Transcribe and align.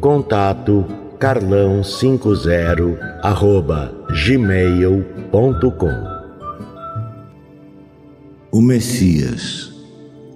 Contato 0.00 0.86
carlão50 1.18 2.96
arroba 3.20 3.92
gmail.com 4.24 5.90
O 8.52 8.60
Messias, 8.60 9.72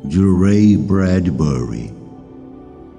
de 0.04 0.18
Ray 0.18 0.76
Bradbury. 0.76 1.94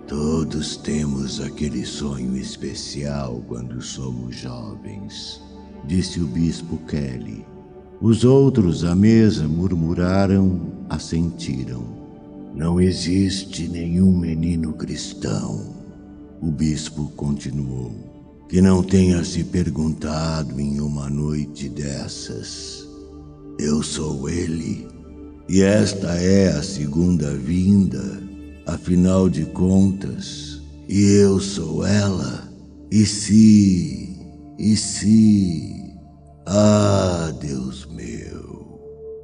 Todos 0.08 0.78
temos 0.78 1.42
aquele 1.42 1.86
sonho 1.86 2.38
especial 2.38 3.44
quando 3.46 3.82
somos 3.82 4.38
jovens, 4.38 5.42
disse 5.84 6.22
o 6.22 6.26
bispo 6.28 6.78
Kelly. 6.88 7.46
Os 8.00 8.24
outros 8.24 8.86
à 8.86 8.96
mesa 8.96 9.50
murmuraram, 9.50 10.62
assentiram. 10.90 11.84
Não 12.56 12.80
existe 12.80 13.68
nenhum 13.68 14.18
menino 14.18 14.72
cristão 14.72 15.83
o 16.44 16.52
bispo 16.52 17.10
continuou, 17.16 17.90
que 18.50 18.62
não 18.62 18.84
tenha 18.84 19.24
se 19.24 19.46
perguntado 19.46 20.60
em 20.60 20.82
uma 20.82 21.10
noite 21.10 21.70
dessas. 21.70 22.86
Eu 23.58 23.82
sou 23.82 24.28
ele, 24.30 24.86
e 25.48 25.62
esta 25.62 26.16
é 26.16 26.50
a 26.50 26.62
segunda 26.62 27.34
vinda, 27.34 28.22
afinal 28.66 29.30
de 29.30 29.46
contas, 29.46 30.62
e 30.90 31.02
eu 31.14 31.40
sou 31.40 31.86
ela. 31.86 32.52
E 32.92 33.06
se, 33.06 34.20
e 34.60 34.76
se, 34.76 35.96
ah, 36.46 37.34
Deus 37.40 37.86
meu, 37.86 38.82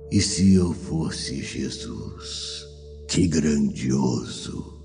e 0.10 0.22
se 0.22 0.54
eu 0.54 0.72
fosse 0.72 1.44
Jesus? 1.44 2.66
Que 3.10 3.28
grandioso! 3.28 4.79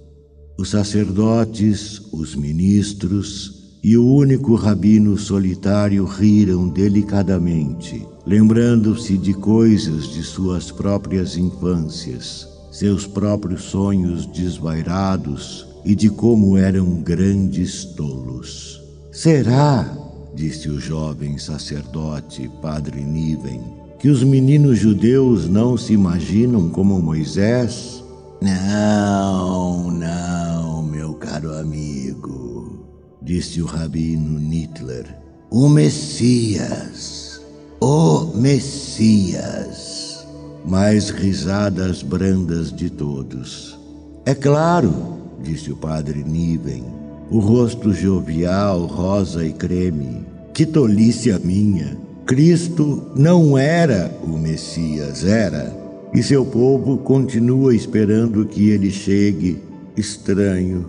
Os 0.56 0.70
sacerdotes, 0.70 2.00
os 2.12 2.36
ministros 2.36 3.64
e 3.82 3.96
o 3.96 4.06
único 4.06 4.54
rabino 4.54 5.18
solitário 5.18 6.04
riram 6.04 6.68
delicadamente, 6.68 8.06
lembrando-se 8.24 9.18
de 9.18 9.34
coisas 9.34 10.04
de 10.12 10.22
suas 10.22 10.70
próprias 10.70 11.36
infâncias, 11.36 12.48
seus 12.70 13.04
próprios 13.04 13.64
sonhos 13.64 14.26
desvairados 14.26 15.66
e 15.84 15.92
de 15.92 16.08
como 16.08 16.56
eram 16.56 17.02
grandes 17.02 17.84
tolos. 17.84 18.80
Será, 19.10 19.92
disse 20.36 20.68
o 20.68 20.80
jovem 20.80 21.36
sacerdote, 21.36 22.48
padre 22.62 23.02
Niven, 23.02 23.60
que 23.98 24.08
os 24.08 24.22
meninos 24.22 24.78
judeus 24.78 25.48
não 25.48 25.76
se 25.76 25.92
imaginam 25.92 26.68
como 26.68 27.02
Moisés? 27.02 28.03
Não, 28.40 29.90
não, 29.90 30.82
meu 30.82 31.14
caro 31.14 31.54
amigo, 31.54 32.86
disse 33.22 33.62
o 33.62 33.66
rabino 33.66 34.38
Nittler. 34.38 35.18
O 35.50 35.68
Messias, 35.68 37.40
o 37.80 38.32
Messias. 38.34 40.26
Mais 40.66 41.10
risadas 41.10 42.02
brandas 42.02 42.72
de 42.72 42.90
todos. 42.90 43.78
É 44.26 44.34
claro, 44.34 45.18
disse 45.42 45.70
o 45.70 45.76
padre 45.76 46.24
Niven, 46.24 46.84
o 47.30 47.38
rosto 47.38 47.92
jovial, 47.92 48.86
rosa 48.86 49.44
e 49.44 49.52
creme. 49.52 50.26
Que 50.52 50.64
tolice 50.64 51.30
a 51.30 51.38
minha! 51.38 51.96
Cristo 52.26 53.12
não 53.14 53.58
era 53.58 54.10
o 54.22 54.38
Messias, 54.38 55.24
era 55.24 55.83
e 56.14 56.22
seu 56.22 56.44
povo 56.46 56.96
continua 56.98 57.74
esperando 57.74 58.46
que 58.46 58.70
ele 58.70 58.90
chegue. 58.90 59.58
Estranho. 59.96 60.86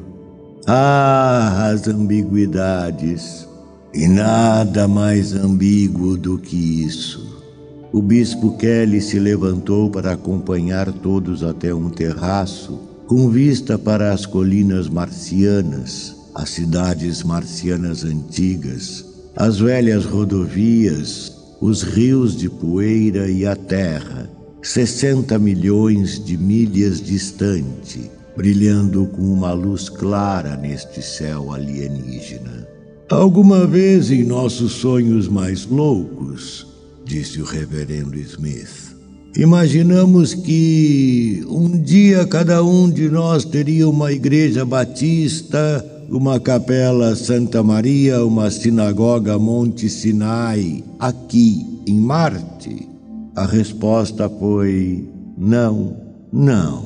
Ah, 0.67 1.69
as 1.71 1.87
ambiguidades! 1.87 3.47
E 3.91 4.07
nada 4.07 4.87
mais 4.87 5.33
ambíguo 5.33 6.15
do 6.15 6.37
que 6.37 6.83
isso. 6.85 7.43
O 7.91 8.01
bispo 8.01 8.55
Kelly 8.57 9.01
se 9.01 9.17
levantou 9.17 9.89
para 9.89 10.11
acompanhar 10.11 10.91
todos 10.91 11.43
até 11.43 11.73
um 11.73 11.89
terraço, 11.89 12.79
com 13.07 13.29
vista 13.29 13.79
para 13.79 14.11
as 14.11 14.25
colinas 14.25 14.89
marcianas, 14.89 16.15
as 16.35 16.49
cidades 16.49 17.23
marcianas 17.23 18.03
antigas, 18.03 19.05
as 19.35 19.59
velhas 19.59 20.03
rodovias, 20.03 21.31
os 21.61 21.81
rios 21.83 22.35
de 22.35 22.49
poeira 22.49 23.29
e 23.29 23.45
a 23.45 23.55
terra 23.55 24.34
60 24.65 25.37
milhões 25.37 26.19
de 26.25 26.35
milhas 26.35 26.99
distante, 26.99 28.09
brilhando 28.35 29.05
com 29.05 29.21
uma 29.21 29.53
luz 29.53 29.89
clara 29.89 30.57
neste 30.57 31.03
céu 31.03 31.51
alienígena. 31.51 32.67
Alguma 33.07 33.67
vez 33.67 34.09
em 34.09 34.23
nossos 34.23 34.71
sonhos 34.71 35.27
mais 35.27 35.67
loucos, 35.67 36.65
disse 37.05 37.39
o 37.39 37.45
reverendo 37.45 38.17
Smith, 38.17 38.97
imaginamos 39.37 40.33
que 40.33 41.45
um 41.47 41.79
dia 41.79 42.25
cada 42.25 42.63
um 42.63 42.89
de 42.89 43.07
nós 43.07 43.45
teria 43.45 43.87
uma 43.87 44.11
igreja 44.11 44.65
batista, 44.65 45.85
uma 46.09 46.39
capela 46.39 47.15
Santa 47.15 47.61
Maria, 47.61 48.25
uma 48.25 48.49
sinagoga 48.49 49.37
Monte 49.37 49.87
Sinai, 49.87 50.83
aqui 50.99 51.83
em 51.85 51.99
Marte 51.99 52.94
a 53.35 53.45
resposta 53.45 54.29
foi 54.29 55.09
não, 55.37 55.97
não, 56.31 56.85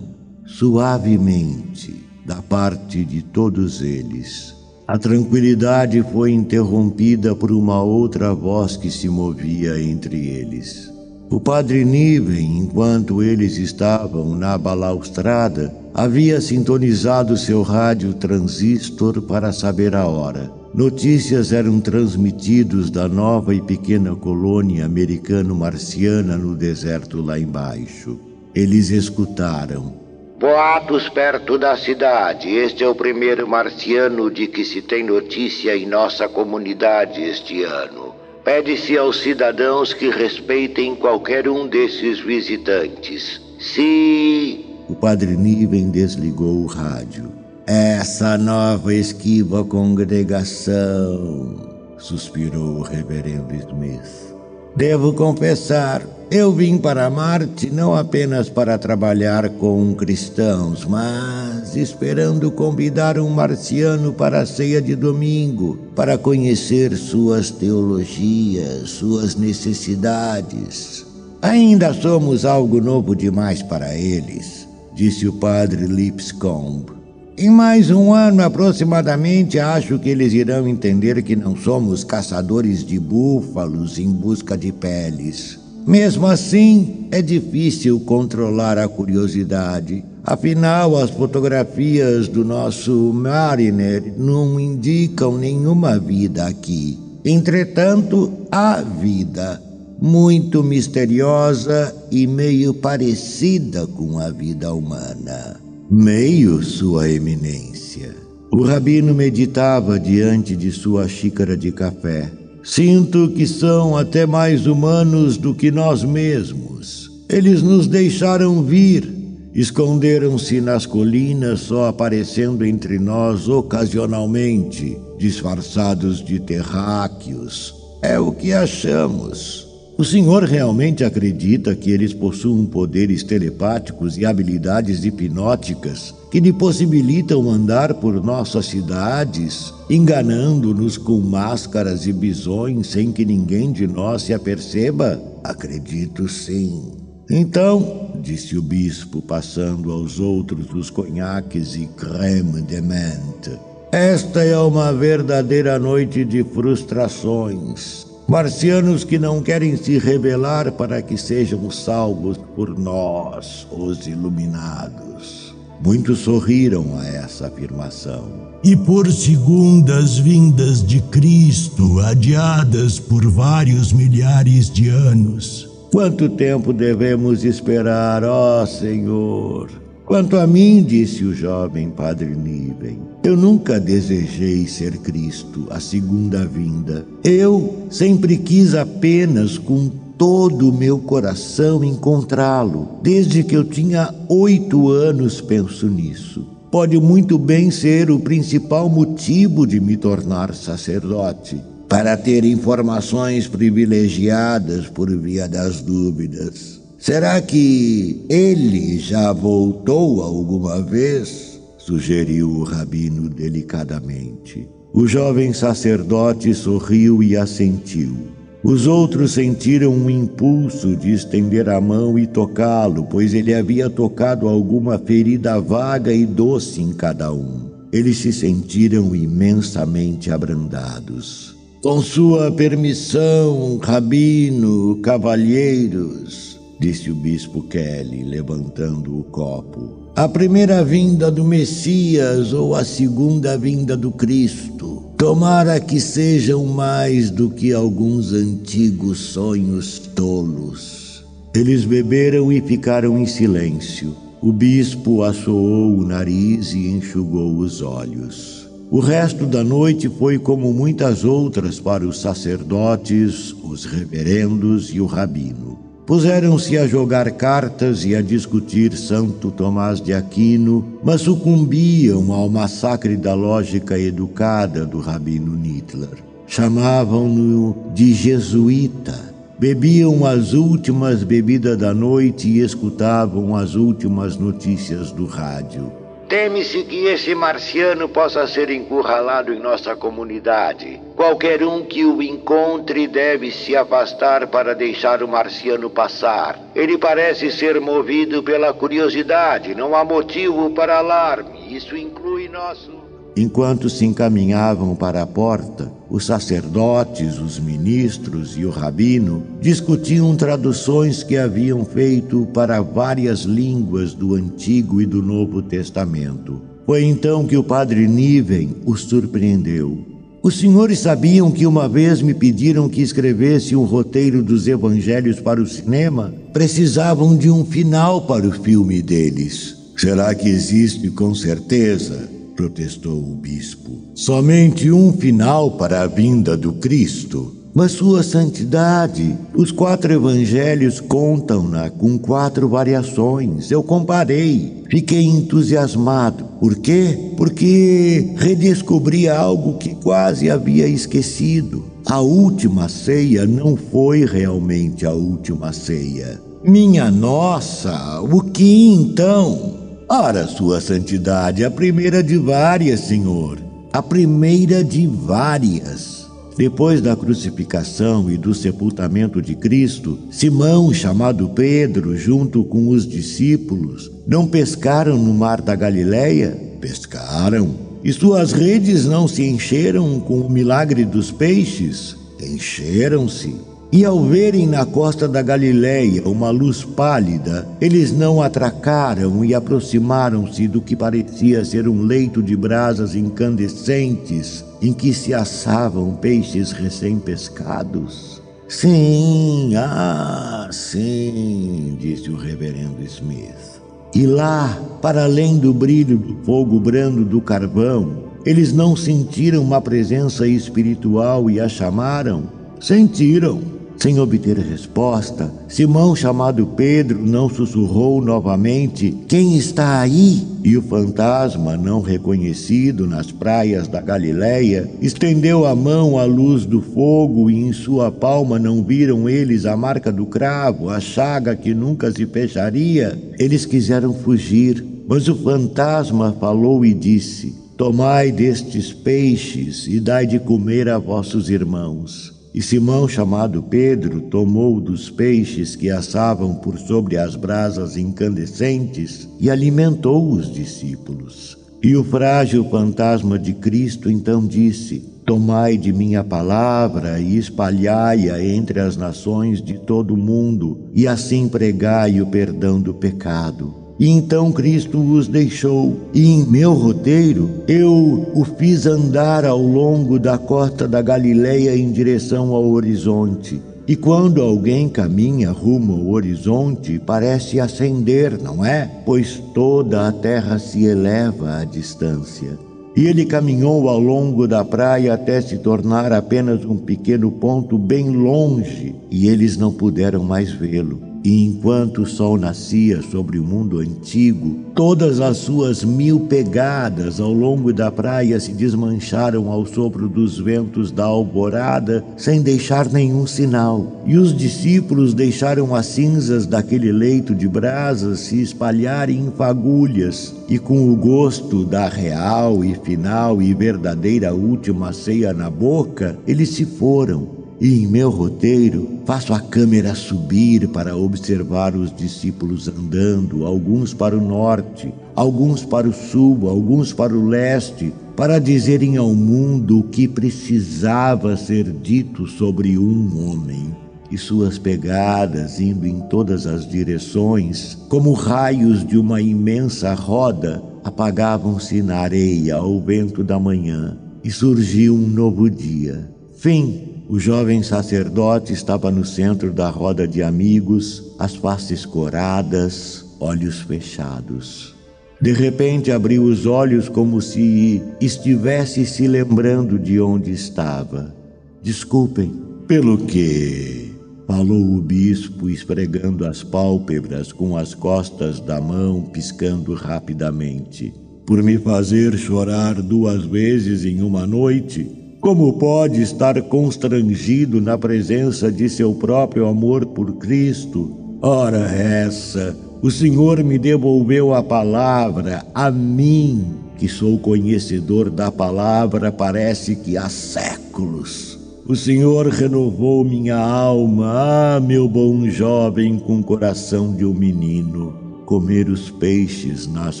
suavemente, 0.44 1.94
da 2.26 2.42
parte 2.42 3.04
de 3.04 3.22
todos 3.22 3.80
eles. 3.80 4.52
A 4.88 4.98
tranquilidade 4.98 6.02
foi 6.12 6.32
interrompida 6.32 7.36
por 7.36 7.52
uma 7.52 7.80
outra 7.82 8.34
voz 8.34 8.76
que 8.76 8.90
se 8.90 9.08
movia 9.08 9.80
entre 9.80 10.26
eles. 10.26 10.92
O 11.30 11.38
padre 11.38 11.84
Niven, 11.84 12.58
enquanto 12.58 13.22
eles 13.22 13.56
estavam 13.56 14.36
na 14.36 14.58
balaustrada, 14.58 15.74
havia 15.94 16.40
sintonizado 16.40 17.36
seu 17.36 17.62
rádio 17.62 18.12
transistor 18.12 19.22
para 19.22 19.52
saber 19.52 19.94
a 19.94 20.06
hora. 20.06 20.63
Notícias 20.74 21.52
eram 21.52 21.78
transmitidos 21.78 22.90
da 22.90 23.08
nova 23.08 23.54
e 23.54 23.62
pequena 23.62 24.16
colônia 24.16 24.84
americano-marciana 24.84 26.36
no 26.36 26.56
deserto 26.56 27.22
lá 27.22 27.38
embaixo. 27.38 28.18
Eles 28.52 28.90
escutaram. 28.90 29.94
Boatos 30.40 31.08
perto 31.08 31.56
da 31.56 31.76
cidade. 31.76 32.48
Este 32.48 32.82
é 32.82 32.88
o 32.88 32.94
primeiro 32.94 33.46
marciano 33.46 34.28
de 34.28 34.48
que 34.48 34.64
se 34.64 34.82
tem 34.82 35.04
notícia 35.04 35.76
em 35.76 35.86
nossa 35.86 36.28
comunidade 36.28 37.22
este 37.22 37.62
ano. 37.62 38.12
Pede-se 38.44 38.98
aos 38.98 39.20
cidadãos 39.20 39.94
que 39.94 40.10
respeitem 40.10 40.96
qualquer 40.96 41.48
um 41.48 41.68
desses 41.68 42.18
visitantes. 42.18 43.40
Se. 43.60 44.66
O 44.88 44.96
padre 44.96 45.36
Niven 45.36 45.90
desligou 45.90 46.64
o 46.64 46.66
rádio. 46.66 47.43
Essa 47.66 48.36
nova 48.36 48.92
esquiva 48.92 49.64
congregação, 49.64 51.56
suspirou 51.96 52.80
o 52.80 52.82
reverendo 52.82 53.54
Smith. 53.54 54.34
Devo 54.76 55.14
confessar, 55.14 56.02
eu 56.30 56.52
vim 56.52 56.76
para 56.76 57.08
Marte 57.08 57.70
não 57.70 57.94
apenas 57.94 58.50
para 58.50 58.76
trabalhar 58.76 59.48
com 59.48 59.94
cristãos, 59.94 60.84
mas 60.84 61.74
esperando 61.74 62.50
convidar 62.50 63.18
um 63.18 63.30
marciano 63.30 64.12
para 64.12 64.40
a 64.40 64.46
ceia 64.46 64.82
de 64.82 64.94
domingo, 64.94 65.78
para 65.96 66.18
conhecer 66.18 66.94
suas 66.94 67.50
teologias, 67.50 68.90
suas 68.90 69.36
necessidades. 69.36 71.06
Ainda 71.40 71.94
somos 71.94 72.44
algo 72.44 72.78
novo 72.78 73.16
demais 73.16 73.62
para 73.62 73.96
eles, 73.96 74.68
disse 74.94 75.26
o 75.26 75.32
padre 75.32 75.86
Lipscomb. 75.86 76.93
Em 77.36 77.50
mais 77.50 77.90
um 77.90 78.14
ano 78.14 78.44
aproximadamente, 78.44 79.58
acho 79.58 79.98
que 79.98 80.08
eles 80.08 80.32
irão 80.32 80.68
entender 80.68 81.20
que 81.20 81.34
não 81.34 81.56
somos 81.56 82.04
caçadores 82.04 82.84
de 82.84 82.96
búfalos 82.96 83.98
em 83.98 84.08
busca 84.08 84.56
de 84.56 84.70
peles. 84.70 85.58
Mesmo 85.84 86.28
assim, 86.28 87.08
é 87.10 87.20
difícil 87.20 87.98
controlar 87.98 88.78
a 88.78 88.86
curiosidade. 88.86 90.04
Afinal, 90.22 90.96
as 90.96 91.10
fotografias 91.10 92.28
do 92.28 92.44
nosso 92.44 93.12
Mariner 93.12 94.14
não 94.16 94.60
indicam 94.60 95.36
nenhuma 95.36 95.98
vida 95.98 96.46
aqui. 96.46 96.96
Entretanto, 97.24 98.32
há 98.50 98.80
vida 98.80 99.60
muito 100.00 100.62
misteriosa 100.62 101.92
e 102.12 102.28
meio 102.28 102.74
parecida 102.74 103.88
com 103.88 104.20
a 104.20 104.30
vida 104.30 104.72
humana. 104.72 105.63
Meio, 105.90 106.62
Sua 106.62 107.10
Eminência. 107.10 108.16
O 108.50 108.62
rabino 108.62 109.14
meditava 109.14 110.00
diante 110.00 110.56
de 110.56 110.72
sua 110.72 111.06
xícara 111.06 111.54
de 111.58 111.70
café. 111.70 112.32
Sinto 112.62 113.28
que 113.28 113.46
são 113.46 113.94
até 113.94 114.24
mais 114.24 114.66
humanos 114.66 115.36
do 115.36 115.54
que 115.54 115.70
nós 115.70 116.02
mesmos. 116.02 117.10
Eles 117.28 117.62
nos 117.62 117.86
deixaram 117.86 118.62
vir, 118.62 119.12
esconderam-se 119.54 120.58
nas 120.58 120.86
colinas, 120.86 121.60
só 121.60 121.88
aparecendo 121.88 122.64
entre 122.64 122.98
nós 122.98 123.46
ocasionalmente, 123.46 124.96
disfarçados 125.18 126.24
de 126.24 126.40
terráqueos. 126.40 127.74
É 128.00 128.18
o 128.18 128.32
que 128.32 128.54
achamos. 128.54 129.63
O 129.96 130.04
senhor 130.04 130.42
realmente 130.42 131.04
acredita 131.04 131.72
que 131.76 131.92
eles 131.92 132.12
possuem 132.12 132.66
poderes 132.66 133.22
telepáticos 133.22 134.18
e 134.18 134.26
habilidades 134.26 135.04
hipnóticas 135.04 136.12
que 136.32 136.40
lhe 136.40 136.52
possibilitam 136.52 137.48
andar 137.48 137.94
por 137.94 138.20
nossas 138.20 138.66
cidades, 138.66 139.72
enganando-nos 139.88 140.98
com 140.98 141.20
máscaras 141.20 142.08
e 142.08 142.12
bisões 142.12 142.88
sem 142.88 143.12
que 143.12 143.24
ninguém 143.24 143.70
de 143.70 143.86
nós 143.86 144.22
se 144.22 144.34
aperceba? 144.34 145.22
Acredito 145.44 146.28
sim. 146.28 146.90
Então, 147.30 148.18
disse 148.20 148.58
o 148.58 148.62
bispo, 148.62 149.22
passando 149.22 149.92
aos 149.92 150.18
outros 150.18 150.74
os 150.74 150.90
conhaques 150.90 151.76
e 151.76 151.86
creme 151.86 152.62
de 152.62 152.80
menthe, 152.80 153.56
esta 153.92 154.42
é 154.42 154.58
uma 154.58 154.92
verdadeira 154.92 155.78
noite 155.78 156.24
de 156.24 156.42
frustrações. 156.42 158.13
Marcianos 158.26 159.04
que 159.04 159.18
não 159.18 159.42
querem 159.42 159.76
se 159.76 159.98
rebelar 159.98 160.72
para 160.72 161.02
que 161.02 161.16
sejam 161.16 161.70
salvos 161.70 162.38
por 162.56 162.78
nós, 162.78 163.66
os 163.70 164.06
iluminados. 164.06 165.54
Muitos 165.84 166.20
sorriram 166.20 166.98
a 166.98 167.06
essa 167.06 167.48
afirmação. 167.48 168.24
E 168.64 168.74
por 168.74 169.12
segundas 169.12 170.16
vindas 170.16 170.82
de 170.82 171.02
Cristo, 171.02 172.00
adiadas 172.00 172.98
por 172.98 173.26
vários 173.26 173.92
milhares 173.92 174.70
de 174.70 174.88
anos. 174.88 175.68
Quanto 175.92 176.30
tempo 176.30 176.72
devemos 176.72 177.44
esperar, 177.44 178.24
ó 178.24 178.64
Senhor? 178.64 179.70
Quanto 180.06 180.38
a 180.38 180.46
mim, 180.46 180.82
disse 180.82 181.24
o 181.24 181.34
jovem 181.34 181.90
padre 181.90 182.34
Niven, 182.34 182.98
eu 183.24 183.38
nunca 183.38 183.80
desejei 183.80 184.66
ser 184.68 184.98
Cristo, 184.98 185.66
a 185.70 185.80
segunda 185.80 186.44
vinda. 186.44 187.06
Eu 187.24 187.86
sempre 187.88 188.36
quis 188.36 188.74
apenas 188.74 189.56
com 189.56 189.88
todo 190.18 190.68
o 190.68 190.72
meu 190.72 190.98
coração 190.98 191.82
encontrá-lo. 191.82 192.98
Desde 193.02 193.42
que 193.42 193.56
eu 193.56 193.64
tinha 193.64 194.14
oito 194.28 194.90
anos 194.90 195.40
penso 195.40 195.88
nisso. 195.88 196.46
Pode 196.70 197.00
muito 197.00 197.38
bem 197.38 197.70
ser 197.70 198.10
o 198.10 198.20
principal 198.20 198.90
motivo 198.90 199.66
de 199.66 199.80
me 199.80 199.96
tornar 199.96 200.54
sacerdote, 200.54 201.58
para 201.88 202.18
ter 202.18 202.44
informações 202.44 203.48
privilegiadas 203.48 204.86
por 204.86 205.08
via 205.16 205.48
das 205.48 205.80
dúvidas. 205.80 206.78
Será 206.98 207.40
que 207.40 208.26
ele 208.28 208.98
já 208.98 209.32
voltou 209.32 210.22
alguma 210.22 210.82
vez? 210.82 211.53
Sugeriu 211.84 212.48
o 212.48 212.64
rabino 212.64 213.28
delicadamente. 213.28 214.66
O 214.90 215.06
jovem 215.06 215.52
sacerdote 215.52 216.54
sorriu 216.54 217.22
e 217.22 217.36
assentiu. 217.36 218.16
Os 218.62 218.86
outros 218.86 219.32
sentiram 219.32 219.92
um 219.92 220.08
impulso 220.08 220.96
de 220.96 221.12
estender 221.12 221.68
a 221.68 221.78
mão 221.82 222.18
e 222.18 222.26
tocá-lo, 222.26 223.04
pois 223.04 223.34
ele 223.34 223.52
havia 223.52 223.90
tocado 223.90 224.48
alguma 224.48 224.98
ferida 224.98 225.60
vaga 225.60 226.10
e 226.10 226.24
doce 226.24 226.80
em 226.80 226.94
cada 226.94 227.30
um. 227.30 227.68
Eles 227.92 228.16
se 228.16 228.32
sentiram 228.32 229.14
imensamente 229.14 230.30
abrandados. 230.30 231.54
Com 231.82 232.00
sua 232.00 232.50
permissão, 232.50 233.76
rabino, 233.76 234.96
cavalheiros, 235.02 236.58
disse 236.80 237.10
o 237.10 237.14
bispo 237.14 237.62
Kelly, 237.64 238.24
levantando 238.24 239.18
o 239.18 239.24
copo. 239.24 240.03
A 240.16 240.28
primeira 240.28 240.84
vinda 240.84 241.28
do 241.28 241.44
Messias 241.44 242.52
ou 242.52 242.76
a 242.76 242.84
segunda 242.84 243.58
vinda 243.58 243.96
do 243.96 244.12
Cristo. 244.12 245.02
Tomara 245.18 245.80
que 245.80 245.98
sejam 245.98 246.64
mais 246.66 247.32
do 247.32 247.50
que 247.50 247.72
alguns 247.72 248.32
antigos 248.32 249.18
sonhos 249.18 249.98
tolos. 249.98 251.24
Eles 251.52 251.84
beberam 251.84 252.52
e 252.52 252.60
ficaram 252.60 253.18
em 253.18 253.26
silêncio. 253.26 254.14
O 254.40 254.52
bispo 254.52 255.24
assoou 255.24 255.98
o 255.98 256.06
nariz 256.06 256.74
e 256.74 256.90
enxugou 256.90 257.58
os 257.58 257.82
olhos. 257.82 258.68
O 258.92 259.00
resto 259.00 259.44
da 259.44 259.64
noite 259.64 260.08
foi 260.08 260.38
como 260.38 260.72
muitas 260.72 261.24
outras 261.24 261.80
para 261.80 262.06
os 262.06 262.20
sacerdotes, 262.20 263.52
os 263.64 263.84
reverendos 263.84 264.94
e 264.94 265.00
o 265.00 265.06
rabino. 265.06 265.83
Puseram-se 266.06 266.76
a 266.76 266.86
jogar 266.86 267.30
cartas 267.30 268.04
e 268.04 268.14
a 268.14 268.20
discutir 268.20 268.94
Santo 268.94 269.50
Tomás 269.50 270.02
de 270.02 270.12
Aquino, 270.12 270.84
mas 271.02 271.22
sucumbiam 271.22 272.30
ao 272.30 272.50
massacre 272.50 273.16
da 273.16 273.32
lógica 273.32 273.98
educada 273.98 274.84
do 274.84 275.00
rabino 275.00 275.56
Nittler. 275.56 276.22
Chamavam-no 276.46 277.90
de 277.94 278.12
jesuíta. 278.12 279.18
Bebiam 279.58 280.26
as 280.26 280.52
últimas 280.52 281.22
bebidas 281.22 281.78
da 281.78 281.94
noite 281.94 282.48
e 282.48 282.60
escutavam 282.60 283.56
as 283.56 283.74
últimas 283.74 284.36
notícias 284.36 285.10
do 285.10 285.24
rádio. 285.24 286.03
Teme-se 286.34 286.82
que 286.82 287.06
esse 287.06 287.32
marciano 287.32 288.08
possa 288.08 288.44
ser 288.48 288.68
encurralado 288.68 289.54
em 289.54 289.60
nossa 289.60 289.94
comunidade. 289.94 291.00
Qualquer 291.14 291.62
um 291.62 291.84
que 291.84 292.04
o 292.04 292.20
encontre 292.20 293.06
deve 293.06 293.52
se 293.52 293.76
afastar 293.76 294.48
para 294.48 294.74
deixar 294.74 295.22
o 295.22 295.28
marciano 295.28 295.88
passar. 295.88 296.58
Ele 296.74 296.98
parece 296.98 297.52
ser 297.52 297.80
movido 297.80 298.42
pela 298.42 298.72
curiosidade, 298.72 299.76
não 299.76 299.94
há 299.94 300.04
motivo 300.04 300.70
para 300.70 300.98
alarme. 300.98 301.72
Isso 301.72 301.96
inclui 301.96 302.48
nosso. 302.48 302.90
Enquanto 303.36 303.88
se 303.88 304.04
encaminhavam 304.04 304.96
para 304.96 305.22
a 305.22 305.26
porta, 305.28 305.92
os 306.14 306.26
sacerdotes, 306.26 307.40
os 307.40 307.58
ministros 307.58 308.56
e 308.56 308.64
o 308.64 308.70
rabino 308.70 309.42
discutiam 309.60 310.36
traduções 310.36 311.24
que 311.24 311.36
haviam 311.36 311.84
feito 311.84 312.46
para 312.54 312.80
várias 312.80 313.40
línguas 313.40 314.14
do 314.14 314.36
Antigo 314.36 315.02
e 315.02 315.06
do 315.06 315.20
Novo 315.20 315.60
Testamento. 315.60 316.62
Foi 316.86 317.02
então 317.02 317.44
que 317.44 317.56
o 317.56 317.64
padre 317.64 318.06
Niven 318.06 318.76
os 318.86 319.00
surpreendeu. 319.00 320.06
Os 320.40 320.60
senhores 320.60 321.00
sabiam 321.00 321.50
que 321.50 321.66
uma 321.66 321.88
vez 321.88 322.22
me 322.22 322.32
pediram 322.32 322.88
que 322.88 323.02
escrevesse 323.02 323.74
um 323.74 323.82
roteiro 323.82 324.40
dos 324.40 324.68
evangelhos 324.68 325.40
para 325.40 325.60
o 325.60 325.66
cinema? 325.66 326.32
Precisavam 326.52 327.36
de 327.36 327.50
um 327.50 327.64
final 327.64 328.22
para 328.24 328.46
o 328.46 328.52
filme 328.52 329.02
deles. 329.02 329.74
Será 329.96 330.32
que 330.32 330.48
existe 330.48 331.10
com 331.10 331.34
certeza? 331.34 332.33
Protestou 332.54 333.18
o 333.18 333.34
bispo. 333.34 333.90
Somente 334.14 334.90
um 334.90 335.12
final 335.12 335.72
para 335.72 336.02
a 336.02 336.06
vinda 336.06 336.56
do 336.56 336.72
Cristo. 336.74 337.64
Mas, 337.76 337.90
Sua 337.90 338.22
Santidade, 338.22 339.36
os 339.52 339.72
quatro 339.72 340.12
evangelhos 340.12 341.00
contam-na 341.00 341.90
com 341.90 342.16
quatro 342.16 342.68
variações. 342.68 343.68
Eu 343.68 343.82
comparei. 343.82 344.84
Fiquei 344.88 345.24
entusiasmado. 345.24 346.44
Por 346.60 346.76
quê? 346.76 347.32
Porque 347.36 348.32
redescobri 348.36 349.28
algo 349.28 349.76
que 349.76 349.92
quase 349.96 350.48
havia 350.48 350.86
esquecido. 350.86 351.84
A 352.06 352.20
última 352.20 352.88
ceia 352.88 353.44
não 353.44 353.74
foi 353.74 354.24
realmente 354.24 355.04
a 355.04 355.12
última 355.12 355.72
ceia. 355.72 356.40
Minha 356.62 357.10
nossa, 357.10 358.20
o 358.20 358.40
que 358.40 358.86
então? 358.88 359.83
Ora, 360.16 360.46
Sua 360.46 360.80
Santidade, 360.80 361.64
a 361.64 361.70
primeira 361.72 362.22
de 362.22 362.38
várias, 362.38 363.00
Senhor. 363.00 363.58
A 363.92 364.00
primeira 364.00 364.84
de 364.84 365.08
várias. 365.08 366.28
Depois 366.56 367.00
da 367.00 367.16
crucificação 367.16 368.30
e 368.30 368.36
do 368.36 368.54
sepultamento 368.54 369.42
de 369.42 369.56
Cristo, 369.56 370.16
Simão, 370.30 370.94
chamado 370.94 371.48
Pedro, 371.48 372.16
junto 372.16 372.62
com 372.62 372.90
os 372.90 373.08
discípulos, 373.08 374.08
não 374.24 374.46
pescaram 374.46 375.18
no 375.18 375.34
mar 375.34 375.60
da 375.60 375.74
Galileia? 375.74 376.56
Pescaram. 376.80 377.74
E 378.04 378.12
suas 378.12 378.52
redes 378.52 379.06
não 379.06 379.26
se 379.26 379.44
encheram 379.44 380.20
com 380.20 380.42
o 380.42 380.48
milagre 380.48 381.04
dos 381.04 381.32
peixes? 381.32 382.14
Encheram-se. 382.40 383.73
E 383.96 384.04
ao 384.04 384.24
verem 384.24 384.66
na 384.66 384.84
costa 384.84 385.28
da 385.28 385.40
Galileia 385.40 386.26
uma 386.26 386.50
luz 386.50 386.82
pálida, 386.82 387.64
eles 387.80 388.10
não 388.10 388.42
atracaram 388.42 389.44
e 389.44 389.54
aproximaram-se 389.54 390.66
do 390.66 390.80
que 390.80 390.96
parecia 390.96 391.64
ser 391.64 391.86
um 391.86 392.02
leito 392.02 392.42
de 392.42 392.56
brasas 392.56 393.14
incandescentes 393.14 394.64
em 394.82 394.92
que 394.92 395.14
se 395.14 395.32
assavam 395.32 396.12
peixes 396.16 396.72
recém-pescados. 396.72 398.42
Sim, 398.68 399.74
ah, 399.76 400.68
sim, 400.72 401.96
disse 402.00 402.30
o 402.30 402.36
reverendo 402.36 403.00
Smith. 403.04 403.80
E 404.12 404.26
lá, 404.26 404.76
para 405.00 405.22
além 405.22 405.56
do 405.56 405.72
brilho 405.72 406.18
do 406.18 406.34
fogo 406.44 406.80
brando 406.80 407.24
do 407.24 407.40
carvão, 407.40 408.24
eles 408.44 408.72
não 408.72 408.96
sentiram 408.96 409.62
uma 409.62 409.80
presença 409.80 410.48
espiritual 410.48 411.48
e 411.48 411.60
a 411.60 411.68
chamaram? 411.68 412.42
Sentiram 412.80 413.73
sem 413.98 414.18
obter 414.18 414.58
resposta, 414.58 415.52
Simão, 415.68 416.14
chamado 416.14 416.66
Pedro, 416.66 417.24
não 417.24 417.48
sussurrou 417.48 418.20
novamente: 418.20 419.14
Quem 419.26 419.56
está 419.56 420.00
aí? 420.00 420.46
E 420.62 420.76
o 420.76 420.82
fantasma, 420.82 421.76
não 421.76 422.00
reconhecido 422.00 423.06
nas 423.06 423.30
praias 423.30 423.86
da 423.86 424.00
Galileia, 424.00 424.90
estendeu 425.00 425.66
a 425.66 425.74
mão 425.74 426.18
à 426.18 426.24
luz 426.24 426.64
do 426.64 426.80
fogo 426.80 427.50
e 427.50 427.58
em 427.58 427.72
sua 427.72 428.10
palma 428.10 428.58
não 428.58 428.82
viram 428.82 429.28
eles 429.28 429.66
a 429.66 429.76
marca 429.76 430.10
do 430.10 430.26
cravo, 430.26 430.88
a 430.88 431.00
chaga 431.00 431.54
que 431.54 431.74
nunca 431.74 432.10
se 432.10 432.26
fecharia. 432.26 433.18
Eles 433.38 433.66
quiseram 433.66 434.14
fugir, 434.14 434.84
mas 435.06 435.28
o 435.28 435.34
fantasma 435.34 436.34
falou 436.40 436.84
e 436.84 436.94
disse: 436.94 437.54
Tomai 437.76 438.30
destes 438.30 438.92
peixes 438.92 439.86
e 439.86 439.98
dai 439.98 440.26
de 440.26 440.38
comer 440.38 440.88
a 440.88 440.96
vossos 440.96 441.50
irmãos. 441.50 442.33
E 442.54 442.62
Simão, 442.62 443.08
chamado 443.08 443.60
Pedro, 443.64 444.20
tomou 444.20 444.80
dos 444.80 445.10
peixes 445.10 445.74
que 445.74 445.90
assavam 445.90 446.54
por 446.54 446.78
sobre 446.78 447.16
as 447.16 447.34
brasas 447.34 447.96
incandescentes 447.96 449.28
e 449.40 449.50
alimentou 449.50 450.30
os 450.30 450.52
discípulos. 450.52 451.58
E 451.82 451.96
o 451.96 452.04
frágil 452.04 452.64
fantasma 452.70 453.36
de 453.40 453.54
Cristo 453.54 454.08
então 454.08 454.46
disse: 454.46 455.00
Tomai 455.26 455.76
de 455.76 455.92
minha 455.92 456.22
palavra 456.22 457.18
e 457.18 457.36
espalhai-a 457.36 458.42
entre 458.42 458.78
as 458.78 458.96
nações 458.96 459.60
de 459.60 459.78
todo 459.80 460.14
o 460.14 460.16
mundo, 460.16 460.78
e 460.94 461.08
assim 461.08 461.48
pregai 461.48 462.20
o 462.20 462.26
perdão 462.26 462.80
do 462.80 462.94
pecado. 462.94 463.83
E 463.98 464.08
então 464.08 464.50
Cristo 464.50 464.98
os 464.98 465.28
deixou, 465.28 465.96
e 466.12 466.26
em 466.26 466.44
meu 466.44 466.72
roteiro 466.72 467.48
eu 467.68 468.28
o 468.34 468.44
fiz 468.44 468.86
andar 468.86 469.44
ao 469.44 469.62
longo 469.62 470.18
da 470.18 470.36
costa 470.36 470.88
da 470.88 471.00
Galileia 471.00 471.76
em 471.76 471.92
direção 471.92 472.52
ao 472.52 472.68
horizonte. 472.70 473.62
E 473.86 473.94
quando 473.94 474.40
alguém 474.40 474.88
caminha 474.88 475.52
rumo 475.52 475.94
ao 475.94 476.08
horizonte, 476.08 476.98
parece 476.98 477.60
ascender, 477.60 478.40
não 478.42 478.64
é? 478.64 478.90
Pois 479.04 479.40
toda 479.54 480.08
a 480.08 480.12
terra 480.12 480.58
se 480.58 480.84
eleva 480.84 481.58
à 481.58 481.64
distância. 481.64 482.58
E 482.96 483.06
ele 483.06 483.24
caminhou 483.26 483.88
ao 483.88 483.98
longo 483.98 484.48
da 484.48 484.64
praia 484.64 485.12
até 485.12 485.40
se 485.40 485.58
tornar 485.58 486.12
apenas 486.12 486.64
um 486.64 486.76
pequeno 486.76 487.30
ponto 487.30 487.76
bem 487.76 488.08
longe, 488.08 488.94
e 489.10 489.28
eles 489.28 489.56
não 489.56 489.72
puderam 489.72 490.24
mais 490.24 490.50
vê-lo. 490.50 491.13
E 491.24 491.42
enquanto 491.46 492.02
o 492.02 492.06
sol 492.06 492.36
nascia 492.36 493.00
sobre 493.00 493.38
o 493.38 493.42
mundo 493.42 493.78
antigo, 493.78 494.58
todas 494.74 495.20
as 495.20 495.38
suas 495.38 495.82
mil 495.82 496.20
pegadas 496.20 497.18
ao 497.18 497.32
longo 497.32 497.72
da 497.72 497.90
praia 497.90 498.38
se 498.38 498.52
desmancharam 498.52 499.50
ao 499.50 499.64
sopro 499.64 500.06
dos 500.06 500.38
ventos 500.38 500.90
da 500.90 501.04
alvorada, 501.04 502.04
sem 502.14 502.42
deixar 502.42 502.92
nenhum 502.92 503.26
sinal. 503.26 504.02
E 504.04 504.18
os 504.18 504.36
discípulos 504.36 505.14
deixaram 505.14 505.74
as 505.74 505.86
cinzas 505.86 506.46
daquele 506.46 506.92
leito 506.92 507.34
de 507.34 507.48
brasas 507.48 508.20
se 508.20 508.42
espalharem 508.42 509.20
em 509.20 509.30
fagulhas, 509.30 510.34
e 510.46 510.58
com 510.58 510.92
o 510.92 510.94
gosto 510.94 511.64
da 511.64 511.88
real 511.88 512.62
e 512.62 512.74
final 512.74 513.40
e 513.40 513.54
verdadeira 513.54 514.34
última 514.34 514.92
ceia 514.92 515.32
na 515.32 515.48
boca, 515.48 516.18
eles 516.26 516.50
se 516.50 516.66
foram 516.66 517.43
e 517.64 517.82
em 517.82 517.86
meu 517.86 518.10
roteiro, 518.10 519.00
faço 519.06 519.32
a 519.32 519.40
câmera 519.40 519.94
subir 519.94 520.68
para 520.68 520.94
observar 520.94 521.74
os 521.74 521.90
discípulos 521.96 522.68
andando, 522.68 523.46
alguns 523.46 523.94
para 523.94 524.14
o 524.14 524.20
norte, 524.20 524.92
alguns 525.16 525.64
para 525.64 525.88
o 525.88 525.92
sul, 525.94 526.46
alguns 526.46 526.92
para 526.92 527.16
o 527.16 527.26
leste, 527.26 527.90
para 528.14 528.38
dizerem 528.38 528.98
ao 528.98 529.14
mundo 529.14 529.78
o 529.78 529.82
que 529.84 530.06
precisava 530.06 531.38
ser 531.38 531.72
dito 531.72 532.26
sobre 532.26 532.76
um 532.76 533.30
homem. 533.30 533.74
E 534.10 534.18
suas 534.18 534.58
pegadas, 534.58 535.58
indo 535.58 535.86
em 535.86 536.00
todas 536.00 536.46
as 536.46 536.68
direções, 536.68 537.78
como 537.88 538.12
raios 538.12 538.86
de 538.86 538.98
uma 538.98 539.22
imensa 539.22 539.94
roda, 539.94 540.62
apagavam-se 540.84 541.82
na 541.82 541.96
areia 541.96 542.56
ao 542.56 542.78
vento 542.78 543.24
da 543.24 543.40
manhã, 543.40 543.96
e 544.22 544.30
surgiu 544.30 544.94
um 544.94 545.08
novo 545.08 545.48
dia. 545.48 546.10
Fim 546.36 546.93
o 547.08 547.18
jovem 547.18 547.62
sacerdote 547.62 548.52
estava 548.52 548.90
no 548.90 549.04
centro 549.04 549.52
da 549.52 549.68
roda 549.68 550.08
de 550.08 550.22
amigos, 550.22 551.14
as 551.18 551.34
faces 551.34 551.84
coradas, 551.84 553.04
olhos 553.20 553.60
fechados. 553.60 554.74
De 555.20 555.32
repente 555.32 555.90
abriu 555.90 556.24
os 556.24 556.46
olhos 556.46 556.88
como 556.88 557.20
se 557.20 557.82
estivesse 558.00 558.84
se 558.84 559.06
lembrando 559.06 559.78
de 559.78 560.00
onde 560.00 560.30
estava. 560.30 561.14
Desculpem, 561.62 562.32
pelo 562.66 562.98
que? 562.98 563.92
Falou 564.26 564.76
o 564.76 564.80
bispo, 564.80 565.50
esfregando 565.50 566.26
as 566.26 566.42
pálpebras 566.42 567.30
com 567.30 567.56
as 567.56 567.74
costas 567.74 568.40
da 568.40 568.60
mão, 568.60 569.02
piscando 569.02 569.74
rapidamente. 569.74 570.92
Por 571.26 571.42
me 571.42 571.58
fazer 571.58 572.16
chorar 572.16 572.80
duas 572.80 573.24
vezes 573.24 573.84
em 573.84 574.02
uma 574.02 574.26
noite? 574.26 575.03
Como 575.24 575.54
pode 575.54 576.02
estar 576.02 576.38
constrangido 576.42 577.58
na 577.58 577.78
presença 577.78 578.52
de 578.52 578.68
seu 578.68 578.92
próprio 578.92 579.46
amor 579.46 579.86
por 579.86 580.16
Cristo? 580.16 581.18
Ora, 581.22 581.60
essa, 581.74 582.54
o 582.82 582.90
Senhor 582.90 583.42
me 583.42 583.58
devolveu 583.58 584.34
a 584.34 584.42
palavra, 584.42 585.42
a 585.54 585.70
mim, 585.70 586.44
que 586.76 586.86
sou 586.86 587.18
conhecedor 587.18 588.10
da 588.10 588.30
palavra, 588.30 589.10
parece 589.10 589.76
que 589.76 589.96
há 589.96 590.10
séculos. 590.10 591.38
O 591.66 591.74
Senhor 591.74 592.26
renovou 592.26 593.02
minha 593.02 593.38
alma, 593.38 594.56
ah, 594.56 594.60
meu 594.60 594.86
bom 594.86 595.26
jovem 595.30 595.98
com 595.98 596.22
coração 596.22 596.94
de 596.94 597.06
um 597.06 597.14
menino. 597.14 598.03
Comer 598.26 598.70
os 598.70 598.90
peixes 598.90 599.66
nas 599.66 600.00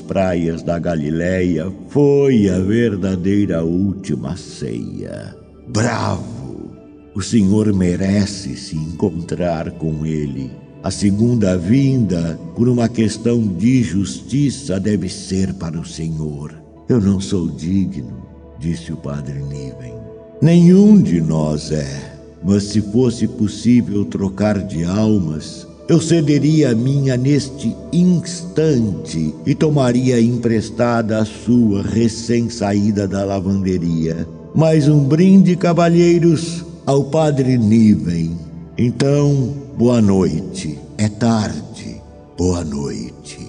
praias 0.00 0.62
da 0.62 0.78
Galileia 0.78 1.70
foi 1.88 2.48
a 2.48 2.58
verdadeira 2.58 3.62
última 3.62 4.34
ceia. 4.34 5.36
Bravo! 5.68 6.70
O 7.14 7.20
Senhor 7.20 7.72
merece 7.74 8.56
se 8.56 8.76
encontrar 8.76 9.70
com 9.72 10.06
ele. 10.06 10.50
A 10.82 10.90
segunda 10.90 11.56
vinda, 11.56 12.38
por 12.56 12.66
uma 12.66 12.88
questão 12.88 13.46
de 13.46 13.82
justiça, 13.82 14.80
deve 14.80 15.08
ser 15.08 15.52
para 15.54 15.78
o 15.78 15.84
Senhor. 15.84 16.54
Eu 16.88 17.00
não 17.00 17.20
sou 17.20 17.48
digno, 17.48 18.26
disse 18.58 18.92
o 18.92 18.96
padre 18.96 19.38
Niven. 19.42 19.94
Nenhum 20.40 21.00
de 21.00 21.20
nós 21.20 21.70
é. 21.70 22.14
Mas 22.42 22.64
se 22.64 22.80
fosse 22.80 23.26
possível 23.26 24.04
trocar 24.04 24.58
de 24.58 24.84
almas, 24.84 25.66
eu 25.86 26.00
cederia 26.00 26.70
a 26.70 26.74
minha 26.74 27.16
neste 27.16 27.76
instante 27.92 29.34
e 29.44 29.54
tomaria 29.54 30.18
emprestada 30.20 31.18
a 31.18 31.24
sua 31.26 31.82
recém-saída 31.82 33.06
da 33.06 33.22
lavanderia. 33.24 34.26
Mais 34.54 34.88
um 34.88 35.04
brinde, 35.04 35.56
cavalheiros, 35.56 36.64
ao 36.86 37.04
Padre 37.04 37.58
Niven. 37.58 38.38
Então, 38.78 39.52
boa 39.76 40.00
noite. 40.00 40.78
É 40.96 41.08
tarde. 41.08 42.00
Boa 42.38 42.64
noite. 42.64 43.40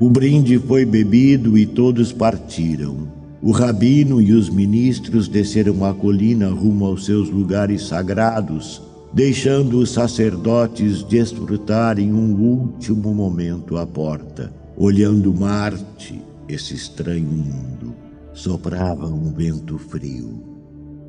O 0.00 0.10
brinde 0.10 0.58
foi 0.58 0.84
bebido 0.84 1.56
e 1.56 1.66
todos 1.66 2.12
partiram. 2.12 3.08
O 3.40 3.52
rabino 3.52 4.20
e 4.20 4.32
os 4.32 4.50
ministros 4.50 5.28
desceram 5.28 5.84
a 5.84 5.94
colina 5.94 6.48
rumo 6.48 6.84
aos 6.84 7.04
seus 7.04 7.30
lugares 7.30 7.86
sagrados 7.86 8.89
deixando 9.12 9.78
os 9.78 9.90
sacerdotes 9.90 11.02
desfrutarem 11.02 12.12
um 12.12 12.32
último 12.34 13.12
momento 13.14 13.76
à 13.76 13.86
porta, 13.86 14.52
olhando 14.76 15.34
Marte, 15.34 16.22
esse 16.48 16.74
estranho 16.74 17.26
mundo. 17.26 17.94
Soprava 18.32 19.06
um 19.06 19.32
vento 19.32 19.76
frio. 19.78 20.50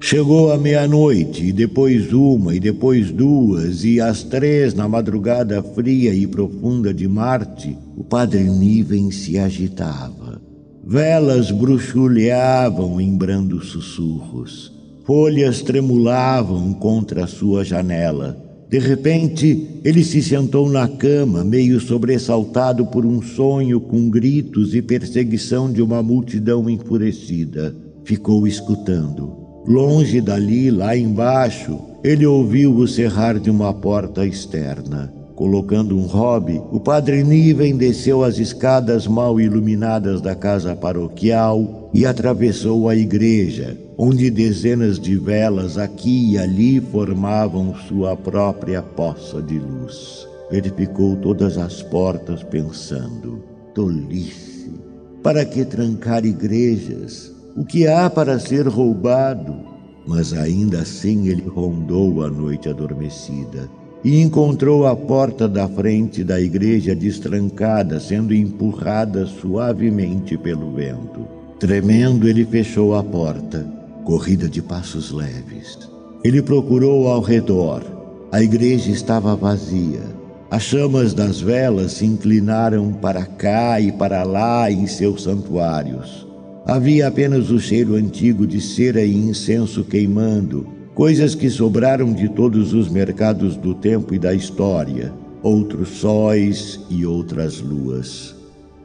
Chegou 0.03 0.51
a 0.51 0.57
meia-noite, 0.57 1.45
e 1.45 1.51
depois 1.51 2.11
uma, 2.11 2.55
e 2.55 2.59
depois 2.59 3.11
duas, 3.11 3.83
e 3.83 4.01
às 4.01 4.23
três, 4.23 4.73
na 4.73 4.87
madrugada 4.89 5.61
fria 5.61 6.11
e 6.11 6.25
profunda 6.25 6.91
de 6.91 7.07
Marte, 7.07 7.77
o 7.95 8.03
padre 8.03 8.43
Niven 8.43 9.11
se 9.11 9.37
agitava. 9.37 10.41
Velas 10.83 11.51
bruxuleavam 11.51 12.99
em 12.99 13.15
brandos 13.15 13.69
sussurros. 13.69 14.80
Folhas 15.03 15.61
tremulavam 15.61 16.73
contra 16.73 17.23
a 17.23 17.27
sua 17.27 17.63
janela. 17.65 18.37
De 18.69 18.79
repente, 18.79 19.81
ele 19.83 20.03
se 20.03 20.21
sentou 20.23 20.69
na 20.69 20.87
cama, 20.87 21.43
meio 21.43 21.79
sobressaltado 21.81 22.85
por 22.85 23.05
um 23.05 23.21
sonho 23.21 23.81
com 23.81 24.09
gritos 24.09 24.73
e 24.73 24.81
perseguição 24.81 25.71
de 25.71 25.81
uma 25.81 26.01
multidão 26.01 26.69
enfurecida. 26.69 27.75
Ficou 28.05 28.47
escutando. 28.47 29.35
Longe 29.67 30.21
dali, 30.21 30.71
lá 30.71 30.95
embaixo, 30.95 31.79
ele 32.03 32.25
ouviu 32.25 32.75
o 32.75 32.87
cerrar 32.87 33.39
de 33.39 33.49
uma 33.49 33.73
porta 33.73 34.25
externa. 34.25 35.20
Colocando 35.41 35.97
um 35.97 36.05
hobby, 36.05 36.61
o 36.71 36.79
padre 36.79 37.23
Niven 37.23 37.75
desceu 37.75 38.23
as 38.23 38.37
escadas 38.37 39.07
mal 39.07 39.41
iluminadas 39.41 40.21
da 40.21 40.35
casa 40.35 40.75
paroquial 40.75 41.89
e 41.91 42.05
atravessou 42.05 42.87
a 42.87 42.95
igreja, 42.95 43.75
onde 43.97 44.29
dezenas 44.29 44.99
de 44.99 45.17
velas 45.17 45.79
aqui 45.79 46.33
e 46.33 46.37
ali 46.37 46.79
formavam 46.79 47.73
sua 47.87 48.15
própria 48.15 48.83
poça 48.83 49.41
de 49.41 49.57
luz. 49.57 50.27
Verificou 50.51 51.15
todas 51.15 51.57
as 51.57 51.81
portas 51.81 52.43
pensando: 52.43 53.43
tolice! 53.73 54.69
Para 55.23 55.43
que 55.43 55.65
trancar 55.65 56.23
igrejas? 56.23 57.33
O 57.57 57.65
que 57.65 57.87
há 57.87 58.11
para 58.11 58.39
ser 58.39 58.67
roubado? 58.67 59.55
Mas 60.05 60.33
ainda 60.33 60.81
assim 60.81 61.29
ele 61.29 61.47
rondou 61.47 62.23
a 62.23 62.29
noite 62.29 62.69
adormecida 62.69 63.80
e 64.03 64.19
encontrou 64.19 64.87
a 64.87 64.95
porta 64.95 65.47
da 65.47 65.67
frente 65.67 66.23
da 66.23 66.41
igreja 66.41 66.95
destrancada, 66.95 67.99
sendo 67.99 68.33
empurrada 68.33 69.25
suavemente 69.25 70.37
pelo 70.37 70.73
vento. 70.73 71.27
Tremendo, 71.59 72.27
ele 72.27 72.43
fechou 72.43 72.95
a 72.95 73.03
porta, 73.03 73.65
corrida 74.03 74.49
de 74.49 74.61
passos 74.61 75.11
leves. 75.11 75.77
Ele 76.23 76.41
procurou 76.41 77.07
ao 77.07 77.21
redor. 77.21 77.83
A 78.31 78.41
igreja 78.41 78.91
estava 78.91 79.35
vazia. 79.35 80.01
As 80.49 80.63
chamas 80.63 81.13
das 81.13 81.39
velas 81.39 81.93
se 81.93 82.05
inclinaram 82.05 82.91
para 82.91 83.25
cá 83.25 83.79
e 83.79 83.91
para 83.91 84.23
lá 84.23 84.71
em 84.71 84.87
seus 84.87 85.23
santuários. 85.23 86.27
Havia 86.65 87.07
apenas 87.07 87.49
o 87.49 87.59
cheiro 87.59 87.95
antigo 87.95 88.45
de 88.45 88.59
cera 88.59 89.01
e 89.03 89.15
incenso 89.15 89.83
queimando, 89.83 90.80
coisas 90.93 91.35
que 91.35 91.49
sobraram 91.49 92.13
de 92.13 92.29
todos 92.29 92.73
os 92.73 92.89
mercados 92.89 93.55
do 93.55 93.73
tempo 93.73 94.13
e 94.13 94.19
da 94.19 94.33
história, 94.33 95.13
outros 95.41 95.89
sóis 95.89 96.79
e 96.89 97.05
outras 97.05 97.61
luas. 97.61 98.35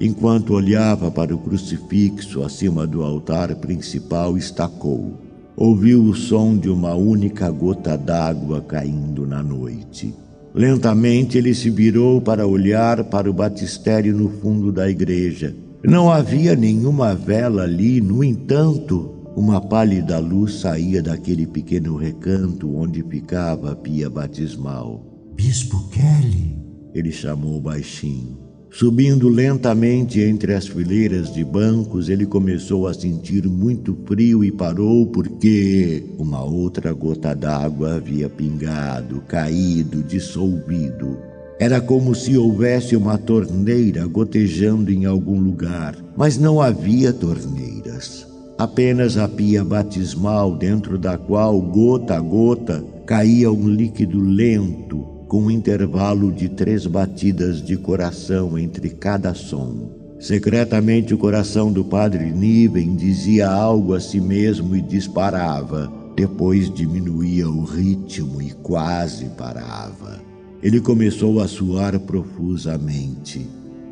Enquanto 0.01 0.55
olhava 0.55 1.11
para 1.11 1.35
o 1.35 1.39
crucifixo 1.39 2.43
acima 2.43 2.87
do 2.87 3.03
altar 3.03 3.55
principal, 3.57 4.37
estacou. 4.37 5.15
Ouviu 5.57 6.03
o 6.03 6.15
som 6.15 6.57
de 6.57 6.69
uma 6.69 6.95
única 6.95 7.51
gota 7.51 7.97
d'água 7.97 8.61
caindo 8.61 9.27
na 9.27 9.43
noite. 9.43 10.15
Lentamente 10.55 11.39
ele 11.39 11.55
se 11.55 11.71
virou 11.71 12.21
para 12.21 12.47
olhar 12.47 13.05
para 13.05 13.31
o 13.31 13.33
batistério 13.33 14.15
no 14.15 14.29
fundo 14.29 14.71
da 14.71 14.89
igreja 14.89 15.55
não 15.87 16.11
havia 16.11 16.57
nenhuma 16.57 17.15
vela 17.15 17.63
ali, 17.63 18.01
no 18.01 18.25
entanto, 18.25 19.15
uma 19.37 19.61
pálida 19.61 20.19
luz 20.19 20.61
saía 20.61 21.03
daquele 21.03 21.47
pequeno 21.47 21.95
recanto 21.97 22.75
onde 22.75 23.03
ficava 23.03 23.73
a 23.73 23.77
pia 23.77 24.09
batismal. 24.09 25.05
Bispo 25.35 25.89
Kelly, 25.91 26.59
ele 26.95 27.13
chamou 27.13 27.61
baixinho. 27.61 28.39
Subindo 28.71 29.29
lentamente 29.29 30.21
entre 30.21 30.55
as 30.55 30.67
fileiras 30.67 31.33
de 31.33 31.45
bancos, 31.45 32.09
ele 32.09 32.27
começou 32.27 32.89
a 32.89 32.95
sentir 32.95 33.47
muito 33.47 33.97
frio 34.07 34.43
e 34.43 34.51
parou 34.51 35.07
porque 35.07 36.05
uma 36.19 36.43
outra 36.43 36.93
gota 36.93 37.35
d'água 37.35 37.97
havia 37.97 38.29
pingado, 38.29 39.23
caído, 39.29 40.03
dissolvido 40.03 41.17
era 41.59 41.81
como 41.81 42.15
se 42.15 42.37
houvesse 42.37 42.95
uma 42.95 43.17
torneira 43.17 44.07
gotejando 44.07 44.93
em 44.93 45.07
algum 45.07 45.41
lugar, 45.41 45.97
mas 46.15 46.37
não 46.37 46.61
havia 46.61 47.15
torneiras. 47.15 48.26
Apenas 48.59 49.19
a 49.19 49.29
pia 49.29 49.63
batismal 49.63 50.57
dentro 50.57 50.97
da 50.97 51.19
qual, 51.19 51.61
gota 51.61 52.17
a 52.17 52.21
gota, 52.21 52.83
caía 53.05 53.53
um 53.53 53.69
líquido 53.69 54.19
lento, 54.19 54.99
com 55.29 55.43
um 55.43 55.51
intervalo 55.51 56.33
de 56.33 56.49
três 56.49 56.87
batidas 56.87 57.61
de 57.61 57.77
coração 57.77 58.59
entre 58.59 58.89
cada 58.89 59.35
som. 59.35 59.91
Secretamente, 60.19 61.13
o 61.13 61.19
coração 61.19 61.71
do 61.71 61.85
padre 61.85 62.31
Niven 62.31 62.97
dizia 62.97 63.51
algo 63.51 63.93
a 63.93 64.01
si 64.01 64.21
mesmo 64.21 64.75
e 64.75 64.81
disparava. 64.81 65.93
Depois 66.17 66.73
diminuía 66.73 67.47
o 67.47 67.63
ritmo 67.63 68.41
e 68.41 68.53
quase 68.53 69.27
parava. 69.37 70.19
Ele 70.63 70.81
começou 70.81 71.43
a 71.43 71.47
suar 71.47 72.01
profusamente. 72.01 73.47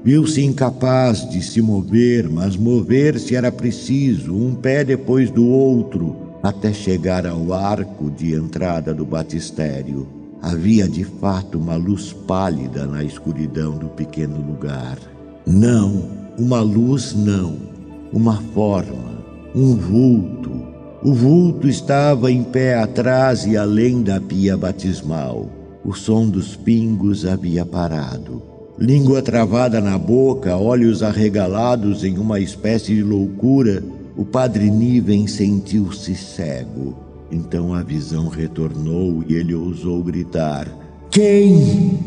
Viu-se 0.04 0.44
incapaz 0.44 1.26
de 1.30 1.40
se 1.40 1.62
mover, 1.62 2.28
mas 2.28 2.58
mover-se 2.58 3.34
era 3.34 3.50
preciso, 3.50 4.34
um 4.34 4.54
pé 4.54 4.84
depois 4.84 5.30
do 5.30 5.48
outro, 5.48 6.14
até 6.42 6.74
chegar 6.74 7.26
ao 7.26 7.54
arco 7.54 8.10
de 8.10 8.34
entrada 8.34 8.92
do 8.92 9.06
batistério. 9.06 10.06
Havia 10.42 10.86
de 10.86 11.04
fato 11.04 11.58
uma 11.58 11.76
luz 11.76 12.12
pálida 12.12 12.86
na 12.86 13.02
escuridão 13.02 13.78
do 13.78 13.88
pequeno 13.88 14.36
lugar. 14.46 14.98
Não, 15.46 16.02
uma 16.38 16.60
luz 16.60 17.14
não, 17.14 17.56
uma 18.12 18.36
forma, 18.52 19.24
um 19.54 19.74
vulto. 19.74 20.52
O 21.02 21.14
vulto 21.14 21.66
estava 21.66 22.30
em 22.30 22.42
pé 22.42 22.74
atrás 22.74 23.46
e 23.46 23.56
além 23.56 24.02
da 24.02 24.20
pia 24.20 24.54
batismal. 24.54 25.48
O 25.82 25.94
som 25.94 26.28
dos 26.28 26.56
pingos 26.56 27.24
havia 27.24 27.64
parado. 27.64 28.53
Língua 28.78 29.22
travada 29.22 29.80
na 29.80 29.96
boca, 29.96 30.56
olhos 30.56 31.00
arregalados 31.00 32.02
em 32.02 32.18
uma 32.18 32.40
espécie 32.40 32.96
de 32.96 33.04
loucura, 33.04 33.84
o 34.16 34.24
padre 34.24 34.68
Niven 34.68 35.28
sentiu-se 35.28 36.16
cego. 36.16 36.96
Então 37.30 37.72
a 37.72 37.84
visão 37.84 38.26
retornou 38.26 39.24
e 39.28 39.34
ele 39.34 39.54
ousou 39.54 40.02
gritar: 40.02 40.66
Quem? 41.08 42.00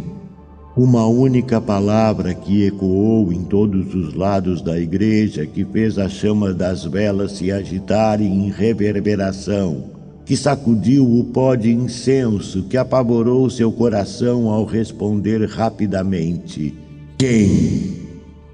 Uma 0.75 1.07
única 1.07 1.61
palavra 1.61 2.33
que 2.33 2.65
ecoou 2.65 3.31
em 3.31 3.43
todos 3.45 3.95
os 3.95 4.13
lados 4.13 4.61
da 4.61 4.77
igreja, 4.77 5.45
que 5.45 5.63
fez 5.63 5.97
as 5.97 6.11
chamas 6.11 6.53
das 6.53 6.83
velas 6.83 7.31
se 7.31 7.49
agitarem 7.49 8.45
em 8.45 8.51
reverberação 8.51 9.96
que 10.27 10.35
sacudiu 10.35 11.09
o 11.09 11.23
pó 11.23 11.55
de 11.55 11.71
incenso, 11.71 12.63
que 12.63 12.75
apavorou 12.75 13.49
seu 13.49 13.71
coração 13.71 14.49
ao 14.49 14.65
responder 14.65 15.47
rapidamente: 15.47 16.73
Quem? 17.17 17.95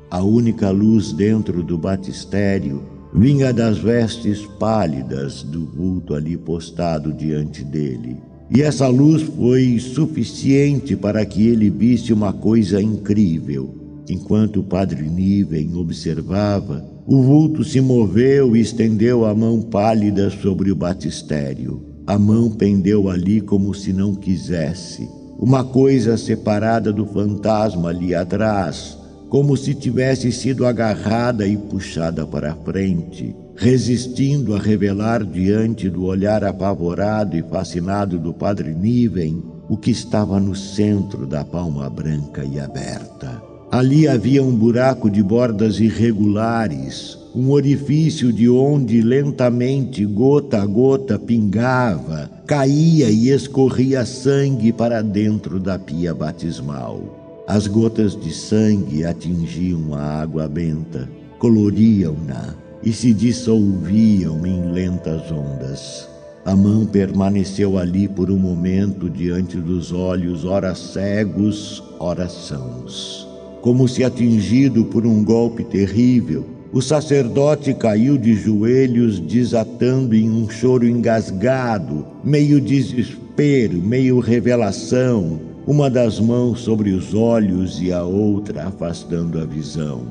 A 0.10 0.22
única 0.22 0.70
luz 0.70 1.12
dentro 1.12 1.64
do 1.64 1.76
batistério 1.76 2.84
vinha 3.12 3.52
das 3.52 3.80
vestes 3.80 4.46
pálidas 4.60 5.42
do 5.42 5.66
vulto 5.66 6.14
ali 6.14 6.38
postado 6.38 7.12
diante 7.12 7.64
dele. 7.64 8.18
E 8.52 8.62
essa 8.62 8.88
luz 8.88 9.24
foi 9.24 9.80
suficiente 9.80 10.96
para 10.96 11.26
que 11.26 11.48
ele 11.48 11.72
visse 11.72 12.14
uma 12.14 12.32
coisa 12.32 12.80
incrível. 12.80 13.74
Enquanto 14.08 14.60
o 14.60 14.64
padre 14.64 15.10
Niven 15.10 15.76
observava, 15.76 16.86
o 17.06 17.22
vulto 17.22 17.63
se 17.66 17.82
moveu 17.82 18.56
e 18.56 18.62
estendeu 18.62 19.26
a 19.26 19.36
mão 19.36 19.62
pálida 19.62 20.30
sobre 20.30 20.72
o 20.72 20.76
batistério. 20.76 21.84
A 22.08 22.18
mão 22.18 22.50
pendeu 22.50 23.10
ali 23.10 23.42
como 23.42 23.74
se 23.74 23.92
não 23.92 24.16
quisesse. 24.16 25.10
Uma 25.38 25.66
coisa 25.66 26.16
separada 26.16 26.94
do 26.94 27.06
fantasma 27.06 27.89
ali 27.89 28.16
atrás, 28.16 28.98
como 29.28 29.58
se 29.58 29.74
tivesse 29.74 30.32
sido 30.32 30.66
agarrada 30.66 31.46
e 31.46 31.58
puxada 31.58 32.26
para 32.26 32.56
frente, 32.56 33.36
resistindo 33.56 34.56
a 34.56 34.60
revelar 34.60 35.26
diante 35.26 35.89
do 35.89 36.06
olhar 36.06 36.44
apavorado 36.46 37.36
e 37.36 37.44
fascinado 37.44 38.18
do 38.18 38.34
padre 38.34 38.74
Niven 38.74 39.44
o 39.68 39.76
que 39.76 39.92
estava 39.92 40.39
no 40.39 40.56
centro 40.56 41.26
da 41.26 41.44
palma 41.44 41.89
branca 41.89 42.46
e 42.46 42.60
aberta. 42.60 43.43
Ali 43.74 44.08
havia 44.08 44.44
um 44.44 44.56
buraco 44.56 45.10
de 45.10 45.24
bordas 45.24 45.80
irregulares, 45.80 47.18
um 47.34 47.50
orifício 47.50 48.32
de 48.32 48.48
onde 48.48 49.02
lentamente, 49.02 50.06
gota 50.06 50.62
a 50.62 50.66
gota, 50.68 51.18
pingava, 51.18 52.30
caía 52.46 53.10
e 53.10 53.30
escorria 53.30 54.06
sangue 54.06 54.72
para 54.72 55.02
dentro 55.02 55.60
da 55.60 55.80
pia 55.80 56.14
batismal. 56.14 57.44
As 57.48 57.66
gotas 57.66 58.16
de 58.16 58.32
sangue 58.32 59.04
atingiam 59.04 59.96
a 59.96 60.22
água 60.22 60.48
benta, 60.48 61.10
coloriam-na 61.40 62.54
e 62.84 62.94
se 62.94 63.12
dissolviam 63.12 64.46
em 64.46 64.72
lentas 64.72 65.32
ondas. 65.32 66.08
A 66.46 66.56
mão 66.56 66.86
permaneceu 66.86 67.80
ali 67.80 68.08
por 68.08 68.30
um 68.30 68.38
momento 68.38 69.10
diante 69.10 69.58
dos 69.58 69.92
olhos, 69.92 70.46
ora 70.46 70.76
cegos, 70.76 71.82
ora 72.00 72.30
sãos. 72.30 73.33
Como 73.63 73.88
se 73.88 74.04
atingido 74.04 74.84
por 74.84 75.06
um 75.06 75.23
golpe 75.23 75.63
terrível, 75.63 76.45
o 76.73 76.82
sacerdote 76.82 77.73
caiu 77.73 78.17
de 78.17 78.34
joelhos, 78.34 79.21
desatando 79.21 80.13
em 80.13 80.30
um 80.30 80.49
choro 80.49 80.86
engasgado, 80.86 82.06
meio 82.26 82.60
desespero, 82.60 83.82
meio 83.82 84.19
revelação, 84.19 85.39
uma 85.65 85.89
das 85.89 86.19
mãos 86.19 86.60
sobre 86.60 86.89
os 86.91 87.13
olhos 87.13 87.82
e 87.82 87.93
a 87.93 88.04
outra 88.04 88.67
afastando 88.67 89.39
a 89.39 89.45
visão. 89.45 90.02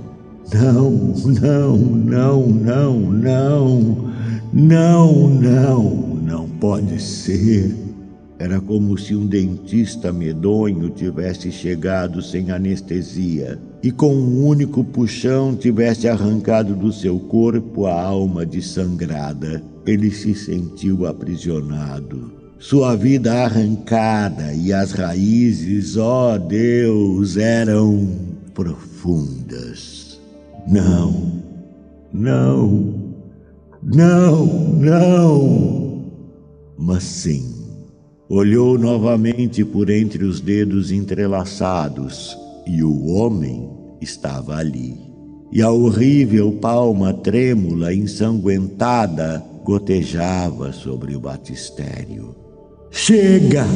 Não, 0.54 0.90
não, 1.26 1.76
não, 1.76 2.46
não, 2.46 3.00
não, 3.02 4.12
não, 4.50 5.28
não, 5.28 5.84
não 6.22 6.48
pode 6.58 6.98
ser. 7.02 7.82
Era 8.42 8.61
como 8.61 8.98
se 8.98 9.14
um 9.14 9.24
dentista 9.24 10.12
medonho 10.12 10.90
tivesse 10.90 11.52
chegado 11.52 12.20
sem 12.20 12.50
anestesia 12.50 13.57
e, 13.81 13.92
com 13.92 14.12
um 14.12 14.44
único 14.44 14.83
puxão, 14.83 15.55
tivesse 15.55 16.09
arrancado 16.09 16.74
do 16.74 16.92
seu 16.92 17.20
corpo 17.20 17.87
a 17.87 18.02
alma 18.02 18.44
dessangrada. 18.44 19.62
Ele 19.87 20.11
se 20.11 20.35
sentiu 20.35 21.07
aprisionado 21.07 22.33
sua 22.59 22.96
vida 22.96 23.44
arrancada 23.44 24.52
e 24.52 24.72
as 24.72 24.90
raízes, 24.90 25.96
ó 25.96 26.35
oh 26.35 26.38
Deus, 26.40 27.37
eram 27.37 28.09
profundas. 28.55 30.20
Não, 30.66 31.42
não, 32.12 32.92
não, 33.81 34.46
não. 34.74 36.05
Mas 36.76 37.05
sim, 37.05 37.51
olhou 38.35 38.79
novamente 38.79 39.62
por 39.62 39.90
entre 39.90 40.25
os 40.25 40.40
dedos 40.40 40.90
entrelaçados 40.90 42.35
e 42.66 42.83
o 42.83 43.09
homem 43.09 43.68
estava 44.01 44.57
ali. 44.57 44.99
E 45.53 45.61
a 45.61 45.71
horrível 45.71 46.53
palma 46.53 47.12
trêmula, 47.12 47.92
ensanguentada, 47.92 49.45
gotejava 49.62 50.73
sobre 50.73 51.14
o 51.14 51.21
batistério. 51.21 52.35
Chega! 52.90 53.66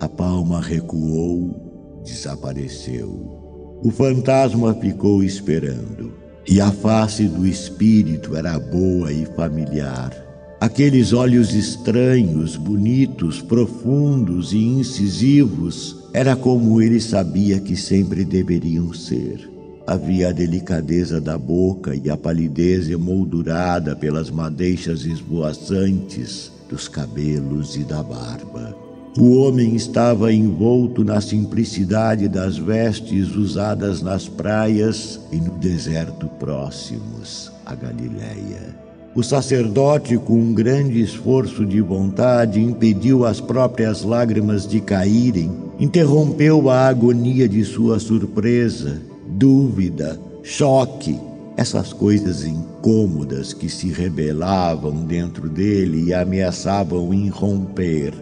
A 0.00 0.08
palma 0.08 0.60
recuou, 0.60 2.02
desapareceu. 2.04 3.78
O 3.84 3.92
fantasma 3.92 4.74
ficou 4.74 5.22
esperando. 5.22 6.14
E 6.48 6.60
a 6.60 6.72
face 6.72 7.28
do 7.28 7.46
espírito 7.46 8.34
era 8.34 8.58
boa 8.58 9.12
e 9.12 9.24
familiar. 9.36 10.25
Aqueles 10.58 11.12
olhos 11.12 11.52
estranhos, 11.52 12.56
bonitos, 12.56 13.42
profundos 13.42 14.54
e 14.54 14.58
incisivos, 14.58 16.08
era 16.14 16.34
como 16.34 16.80
ele 16.80 16.98
sabia 16.98 17.60
que 17.60 17.76
sempre 17.76 18.24
deveriam 18.24 18.90
ser. 18.94 19.50
Havia 19.86 20.30
a 20.30 20.32
delicadeza 20.32 21.20
da 21.20 21.36
boca 21.36 21.94
e 21.94 22.08
a 22.08 22.16
palidez 22.16 22.88
emoldurada 22.88 23.94
pelas 23.94 24.30
madeixas 24.30 25.04
esvoaçantes 25.04 26.50
dos 26.70 26.88
cabelos 26.88 27.76
e 27.76 27.84
da 27.84 28.02
barba. 28.02 28.74
O 29.18 29.36
homem 29.36 29.76
estava 29.76 30.32
envolto 30.32 31.04
na 31.04 31.20
simplicidade 31.20 32.28
das 32.28 32.56
vestes 32.56 33.36
usadas 33.36 34.00
nas 34.00 34.26
praias 34.26 35.20
e 35.30 35.36
no 35.36 35.52
deserto 35.58 36.26
próximos 36.38 37.52
à 37.64 37.74
Galiléia. 37.74 38.85
O 39.16 39.22
sacerdote, 39.22 40.18
com 40.18 40.34
um 40.34 40.52
grande 40.52 41.00
esforço 41.00 41.64
de 41.64 41.80
vontade, 41.80 42.60
impediu 42.60 43.24
as 43.24 43.40
próprias 43.40 44.02
lágrimas 44.02 44.68
de 44.68 44.78
caírem, 44.78 45.50
interrompeu 45.80 46.68
a 46.68 46.86
agonia 46.86 47.48
de 47.48 47.64
sua 47.64 47.98
surpresa, 47.98 49.00
dúvida, 49.26 50.20
choque 50.42 51.18
essas 51.56 51.94
coisas 51.94 52.44
incômodas 52.44 53.54
que 53.54 53.70
se 53.70 53.88
rebelavam 53.88 55.06
dentro 55.06 55.48
dele 55.48 56.08
e 56.08 56.12
ameaçavam 56.12 57.14
irromper. 57.14 58.12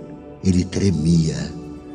Ele 0.44 0.64
tremia. 0.64 1.50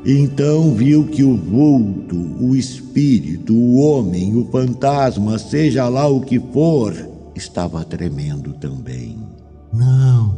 Então 0.06 0.74
viu 0.74 1.06
que 1.06 1.24
o 1.24 1.38
vulto, 1.38 2.18
o 2.38 2.54
espírito, 2.54 3.54
o 3.54 3.78
homem, 3.78 4.36
o 4.36 4.46
fantasma, 4.52 5.40
seja 5.40 5.88
lá 5.88 6.06
o 6.06 6.20
que 6.20 6.38
for, 6.38 6.94
estava 7.40 7.86
tremendo 7.86 8.54
também. 8.54 9.18
Não, 9.74 10.36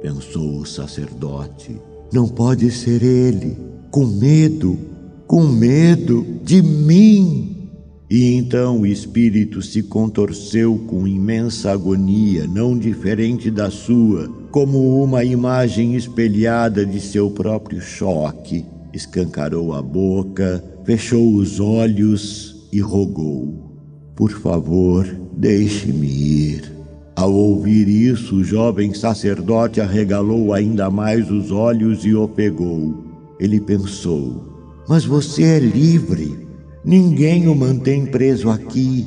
pensou 0.00 0.60
o 0.60 0.66
sacerdote, 0.66 1.76
não 2.12 2.28
pode 2.28 2.70
ser 2.70 3.02
ele. 3.02 3.58
Com 3.90 4.06
medo, 4.06 4.78
com 5.26 5.42
medo 5.42 6.24
de 6.44 6.62
mim. 6.62 7.68
E 8.08 8.34
então 8.34 8.80
o 8.80 8.86
espírito 8.86 9.60
se 9.62 9.82
contorceu 9.82 10.78
com 10.86 11.06
imensa 11.06 11.72
agonia, 11.72 12.46
não 12.46 12.78
diferente 12.78 13.50
da 13.50 13.70
sua, 13.70 14.28
como 14.50 15.02
uma 15.02 15.24
imagem 15.24 15.96
espelhada 15.96 16.86
de 16.86 17.00
seu 17.00 17.30
próprio 17.30 17.80
choque. 17.80 18.64
Escancarou 18.92 19.72
a 19.72 19.82
boca, 19.82 20.62
fechou 20.84 21.34
os 21.34 21.58
olhos 21.58 22.68
e 22.72 22.80
rogou: 22.80 23.73
Por 24.16 24.30
favor, 24.30 25.04
deixe-me 25.36 26.06
ir. 26.06 26.72
Ao 27.16 27.32
ouvir 27.32 27.88
isso, 27.88 28.36
o 28.36 28.44
jovem 28.44 28.94
sacerdote 28.94 29.80
arregalou 29.80 30.52
ainda 30.52 30.90
mais 30.90 31.30
os 31.30 31.50
olhos 31.50 32.04
e 32.04 32.14
o 32.14 32.28
pegou. 32.28 33.04
Ele 33.40 33.60
pensou: 33.60 34.82
Mas 34.88 35.04
você 35.04 35.42
é 35.42 35.58
livre. 35.58 36.38
Ninguém 36.84 37.48
o 37.48 37.54
mantém 37.54 38.06
preso 38.06 38.50
aqui. 38.50 39.06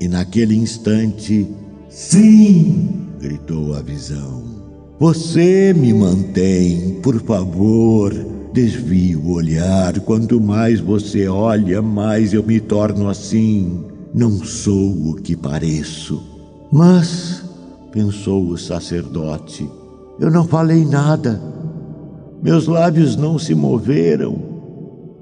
E 0.00 0.08
naquele 0.08 0.54
instante, 0.54 1.46
sim, 1.88 2.88
gritou 3.20 3.74
a 3.74 3.82
visão. 3.82 4.44
Você 4.98 5.74
me 5.74 5.92
mantém, 5.92 6.98
por 7.02 7.20
favor. 7.22 8.14
Desvie 8.52 9.16
o 9.16 9.32
olhar. 9.32 9.98
Quanto 10.00 10.40
mais 10.40 10.80
você 10.80 11.28
olha, 11.28 11.82
mais 11.82 12.32
eu 12.32 12.42
me 12.42 12.58
torno 12.58 13.08
assim. 13.08 13.95
Não 14.16 14.42
sou 14.42 15.10
o 15.10 15.14
que 15.16 15.36
pareço. 15.36 16.22
Mas, 16.72 17.44
pensou 17.92 18.48
o 18.48 18.56
sacerdote, 18.56 19.68
eu 20.18 20.30
não 20.30 20.48
falei 20.48 20.86
nada. 20.86 21.38
Meus 22.42 22.66
lábios 22.66 23.14
não 23.14 23.38
se 23.38 23.54
moveram. 23.54 24.38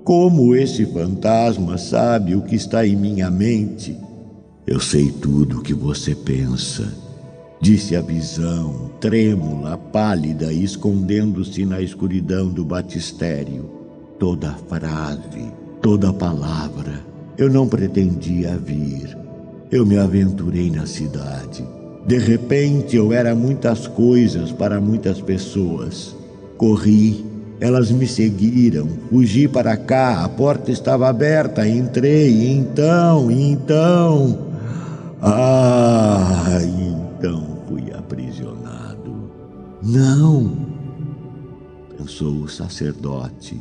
Como 0.04 0.54
esse 0.54 0.86
fantasma 0.86 1.76
sabe 1.76 2.36
o 2.36 2.42
que 2.42 2.54
está 2.54 2.86
em 2.86 2.94
minha 2.94 3.28
mente? 3.32 3.98
Eu 4.64 4.78
sei 4.78 5.10
tudo 5.10 5.58
o 5.58 5.62
que 5.62 5.74
você 5.74 6.14
pensa, 6.14 6.86
disse 7.60 7.96
a 7.96 8.00
visão, 8.00 8.92
trêmula, 9.00 9.76
pálida, 9.76 10.52
escondendo-se 10.52 11.66
na 11.66 11.80
escuridão 11.80 12.48
do 12.48 12.64
batistério. 12.64 13.68
Toda 14.20 14.52
frase, 14.68 15.52
toda 15.82 16.12
palavra. 16.12 17.13
Eu 17.36 17.50
não 17.50 17.66
pretendia 17.66 18.56
vir. 18.56 19.16
Eu 19.70 19.84
me 19.84 19.98
aventurei 19.98 20.70
na 20.70 20.86
cidade. 20.86 21.64
De 22.06 22.18
repente 22.18 22.96
eu 22.96 23.12
era 23.12 23.34
muitas 23.34 23.86
coisas 23.86 24.52
para 24.52 24.80
muitas 24.80 25.20
pessoas. 25.20 26.14
Corri, 26.56 27.24
elas 27.60 27.90
me 27.90 28.06
seguiram, 28.06 28.88
fugi 29.08 29.48
para 29.48 29.76
cá, 29.76 30.24
a 30.24 30.28
porta 30.28 30.70
estava 30.70 31.08
aberta, 31.08 31.66
entrei, 31.66 32.52
então, 32.52 33.30
então. 33.30 34.38
Ah, 35.22 36.58
então 36.62 37.58
fui 37.66 37.90
aprisionado. 37.92 39.30
Não, 39.82 40.52
pensou 41.96 42.42
o 42.42 42.48
sacerdote. 42.48 43.60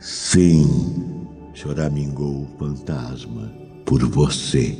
Sim, 0.00 1.11
choramingou 1.54 2.42
o 2.42 2.58
fantasma, 2.58 3.52
por 3.84 4.04
você. 4.04 4.76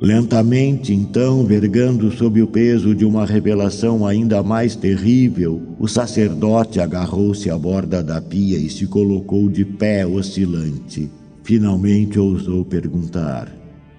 Lentamente, 0.00 0.94
então, 0.94 1.44
vergando 1.44 2.10
sob 2.12 2.40
o 2.40 2.46
peso 2.46 2.94
de 2.94 3.04
uma 3.04 3.26
revelação 3.26 4.06
ainda 4.06 4.42
mais 4.44 4.76
terrível, 4.76 5.60
o 5.78 5.88
sacerdote 5.88 6.80
agarrou-se 6.80 7.50
à 7.50 7.58
borda 7.58 8.02
da 8.02 8.20
pia 8.20 8.58
e 8.58 8.70
se 8.70 8.86
colocou 8.86 9.48
de 9.48 9.64
pé, 9.64 10.06
oscilante. 10.06 11.10
Finalmente 11.42 12.18
ousou 12.18 12.64
perguntar: 12.64 13.52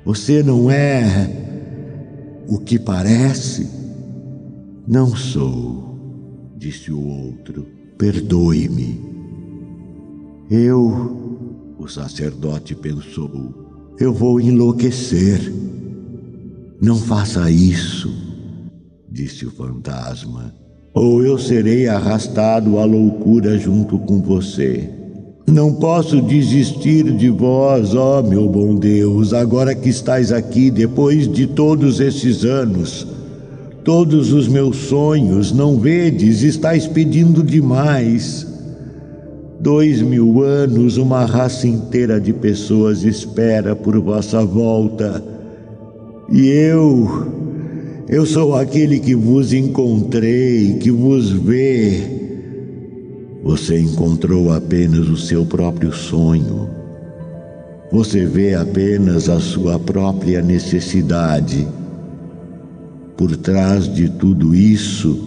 Você 0.05 0.41
não 0.41 0.71
é 0.71 1.49
o 2.47 2.59
que 2.59 2.79
parece? 2.79 3.67
Não 4.87 5.13
sou, 5.15 6.53
disse 6.57 6.91
o 6.91 6.99
outro. 6.99 7.67
Perdoe-me. 7.97 9.01
Eu, 10.49 11.28
o 11.79 11.87
sacerdote 11.87 12.75
pensou, 12.75 13.95
eu 13.97 14.13
vou 14.13 14.39
enlouquecer. 14.39 15.51
Não 16.81 16.97
faça 16.97 17.49
isso, 17.49 18.13
disse 19.09 19.45
o 19.45 19.51
fantasma. 19.51 20.53
ou 20.93 21.23
eu 21.23 21.37
serei 21.37 21.87
arrastado 21.87 22.77
à 22.79 22.83
loucura 22.83 23.57
junto 23.57 23.97
com 23.99 24.21
você. 24.21 24.89
Não 25.47 25.73
posso 25.73 26.21
desistir 26.21 27.15
de 27.15 27.29
vós, 27.29 27.95
ó 27.95 28.21
meu 28.21 28.49
bom 28.49 28.75
Deus, 28.75 29.33
agora 29.33 29.73
que 29.73 29.89
estais 29.89 30.31
aqui, 30.31 30.69
depois 30.69 31.31
de 31.31 31.47
todos 31.47 31.99
esses 31.99 32.43
anos. 32.43 33.07
Todos 33.83 34.33
os 34.33 34.47
meus 34.47 34.75
sonhos, 34.77 35.51
não 35.51 35.79
vedes, 35.79 36.43
estáis 36.43 36.85
pedindo 36.85 37.41
demais. 37.41 38.45
Dois 39.59 40.01
mil 40.01 40.41
anos, 40.41 40.97
uma 40.97 41.25
raça 41.25 41.67
inteira 41.67 42.19
de 42.19 42.31
pessoas 42.31 43.03
espera 43.03 43.75
por 43.75 43.99
vossa 43.99 44.45
volta. 44.45 45.23
E 46.31 46.47
eu, 46.47 47.27
eu 48.07 48.25
sou 48.25 48.55
aquele 48.55 48.99
que 48.99 49.15
vos 49.15 49.51
encontrei, 49.51 50.75
que 50.75 50.91
vos 50.91 51.31
vê 51.31 52.19
você 53.49 53.79
encontrou 53.79 54.51
apenas 54.51 55.07
o 55.07 55.17
seu 55.17 55.45
próprio 55.45 55.93
sonho. 55.93 56.69
Você 57.91 58.25
vê 58.25 58.53
apenas 58.53 59.29
a 59.29 59.39
sua 59.39 59.79
própria 59.79 60.41
necessidade. 60.41 61.67
Por 63.17 63.35
trás 63.37 63.91
de 63.91 64.09
tudo 64.09 64.53
isso, 64.53 65.25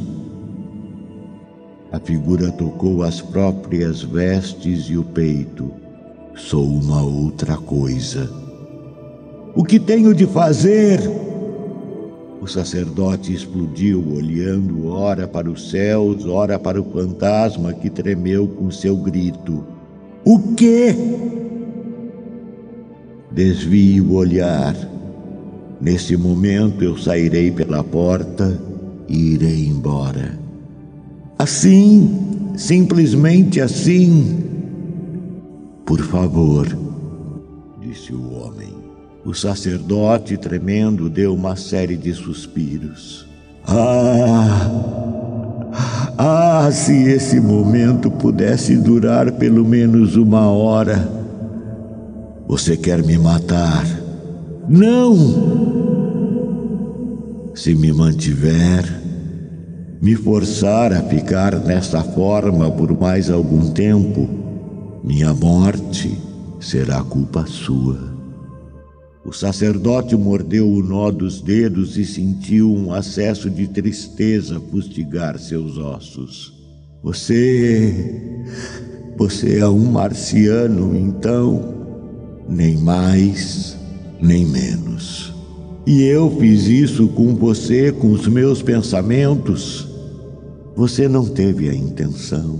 a 1.92 2.00
figura 2.00 2.50
tocou 2.50 3.02
as 3.02 3.20
próprias 3.20 4.02
vestes 4.02 4.86
e 4.86 4.96
o 4.96 5.04
peito. 5.04 5.70
Sou 6.34 6.66
uma 6.66 7.02
outra 7.02 7.58
coisa. 7.58 8.30
O 9.54 9.62
que 9.62 9.78
tenho 9.78 10.14
de 10.14 10.26
fazer? 10.26 10.98
O 12.40 12.46
sacerdote 12.46 13.34
explodiu, 13.34 14.02
olhando 14.16 14.88
ora 14.88 15.28
para 15.28 15.50
os 15.50 15.70
céus, 15.70 16.24
ora 16.24 16.58
para 16.58 16.80
o 16.80 16.90
fantasma 16.90 17.74
que 17.74 17.90
tremeu 17.90 18.48
com 18.48 18.70
seu 18.70 18.96
grito. 18.96 19.62
O 20.24 20.54
quê? 20.54 20.96
Desvie 23.30 24.00
o 24.00 24.14
olhar. 24.14 24.74
Nesse 25.78 26.16
momento 26.16 26.82
eu 26.82 26.96
sairei 26.96 27.50
pela 27.50 27.84
porta 27.84 28.58
e 29.06 29.34
irei 29.34 29.66
embora. 29.66 30.41
Assim, 31.42 32.52
simplesmente 32.56 33.60
assim. 33.60 34.44
Por 35.84 36.00
favor, 36.00 36.68
disse 37.80 38.12
o 38.12 38.32
homem. 38.34 38.72
O 39.24 39.34
sacerdote, 39.34 40.36
tremendo, 40.36 41.10
deu 41.10 41.34
uma 41.34 41.56
série 41.56 41.96
de 41.96 42.14
suspiros. 42.14 43.26
Ah! 43.66 44.70
Ah, 46.16 46.70
se 46.70 46.92
esse 47.08 47.40
momento 47.40 48.08
pudesse 48.08 48.76
durar 48.76 49.32
pelo 49.32 49.64
menos 49.64 50.14
uma 50.14 50.48
hora. 50.48 51.10
Você 52.46 52.76
quer 52.76 53.02
me 53.02 53.18
matar? 53.18 53.84
Não! 54.68 55.16
Se 57.52 57.74
me 57.74 57.92
mantiver, 57.92 59.01
me 60.02 60.16
forçar 60.16 60.92
a 60.92 61.00
ficar 61.00 61.54
nessa 61.60 62.02
forma 62.02 62.68
por 62.72 62.90
mais 63.00 63.30
algum 63.30 63.70
tempo, 63.70 64.28
minha 65.04 65.32
morte 65.32 66.18
será 66.58 67.04
culpa 67.04 67.46
sua. 67.46 68.12
O 69.24 69.32
sacerdote 69.32 70.16
mordeu 70.16 70.68
o 70.68 70.82
nó 70.82 71.08
dos 71.12 71.40
dedos 71.40 71.96
e 71.96 72.04
sentiu 72.04 72.74
um 72.74 72.92
acesso 72.92 73.48
de 73.48 73.68
tristeza 73.68 74.60
fustigar 74.72 75.38
seus 75.38 75.78
ossos. 75.78 76.52
Você. 77.00 78.44
Você 79.16 79.58
é 79.60 79.68
um 79.68 79.92
marciano, 79.92 80.96
então? 80.96 81.74
Nem 82.48 82.76
mais, 82.78 83.76
nem 84.20 84.44
menos. 84.44 85.32
E 85.86 86.02
eu 86.02 86.28
fiz 86.40 86.66
isso 86.66 87.06
com 87.08 87.36
você, 87.36 87.92
com 87.92 88.10
os 88.10 88.26
meus 88.26 88.62
pensamentos. 88.62 89.91
Você 90.74 91.06
não 91.06 91.26
teve 91.26 91.68
a 91.68 91.74
intenção. 91.74 92.58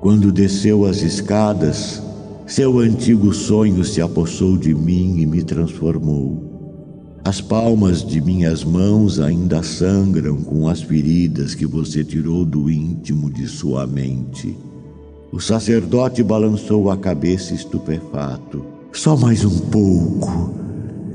Quando 0.00 0.32
desceu 0.32 0.86
as 0.86 1.02
escadas, 1.02 2.02
seu 2.46 2.78
antigo 2.78 3.32
sonho 3.32 3.84
se 3.84 4.00
apossou 4.00 4.56
de 4.56 4.74
mim 4.74 5.18
e 5.18 5.26
me 5.26 5.42
transformou. 5.42 6.50
As 7.24 7.40
palmas 7.40 8.04
de 8.04 8.20
minhas 8.20 8.64
mãos 8.64 9.20
ainda 9.20 9.62
sangram 9.62 10.42
com 10.42 10.68
as 10.68 10.82
feridas 10.82 11.54
que 11.54 11.66
você 11.66 12.02
tirou 12.02 12.44
do 12.44 12.68
íntimo 12.68 13.30
de 13.30 13.46
sua 13.46 13.86
mente. 13.86 14.56
O 15.30 15.38
sacerdote 15.38 16.22
balançou 16.22 16.90
a 16.90 16.96
cabeça 16.96 17.54
estupefato. 17.54 18.64
Só 18.92 19.16
mais 19.16 19.44
um 19.44 19.58
pouco. 19.58 20.54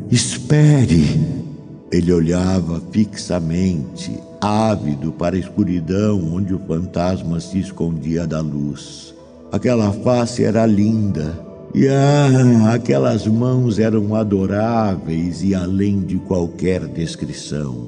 Espere. 0.10 1.47
Ele 1.92 2.12
olhava 2.12 2.82
fixamente, 2.92 4.20
ávido 4.42 5.12
para 5.12 5.38
a 5.38 5.40
escuridão 5.40 6.34
onde 6.34 6.54
o 6.54 6.60
fantasma 6.60 7.40
se 7.40 7.60
escondia 7.60 8.28
da 8.28 8.42
luz. 8.42 9.16
Aquela 9.52 9.94
face 9.94 10.44
era 10.44 10.66
linda. 10.66 11.46
E 11.74 11.88
ah, 11.88 12.74
aquelas 12.74 13.26
mãos 13.26 13.80
eram 13.80 14.16
adoráveis 14.16 15.44
e 15.44 15.56
além 15.56 16.02
de 16.02 16.18
qualquer 16.18 16.86
descrição. 16.88 17.88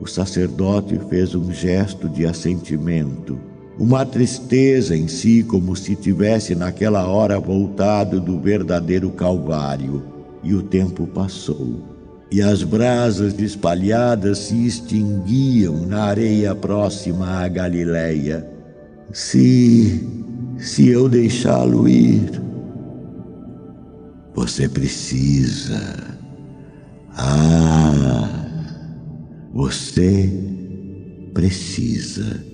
O 0.00 0.06
sacerdote 0.06 0.98
fez 1.08 1.34
um 1.34 1.52
gesto 1.52 2.08
de 2.08 2.24
assentimento, 2.26 3.38
uma 3.78 4.06
tristeza 4.06 4.96
em 4.96 5.08
si, 5.08 5.42
como 5.42 5.76
se 5.76 5.94
tivesse 5.94 6.54
naquela 6.54 7.06
hora 7.06 7.38
voltado 7.38 8.20
do 8.20 8.38
verdadeiro 8.38 9.10
Calvário. 9.10 10.02
E 10.42 10.54
o 10.54 10.62
tempo 10.62 11.06
passou, 11.06 11.95
e 12.30 12.42
as 12.42 12.62
brasas 12.62 13.38
espalhadas 13.38 14.38
se 14.38 14.66
extinguiam 14.66 15.86
na 15.86 16.04
areia 16.04 16.54
próxima 16.54 17.42
à 17.42 17.48
Galileia. 17.48 18.46
Se 19.12 20.16
se 20.58 20.88
eu 20.88 21.08
deixá-lo 21.08 21.88
ir. 21.88 22.42
Você 24.34 24.68
precisa. 24.68 25.80
Ah, 27.16 28.28
você 29.52 30.30
precisa. 31.32 32.44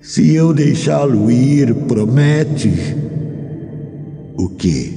Se 0.00 0.34
eu 0.34 0.54
deixá-lo 0.54 1.30
ir, 1.30 1.74
promete. 1.74 2.72
O 4.36 4.48
quê? 4.50 4.92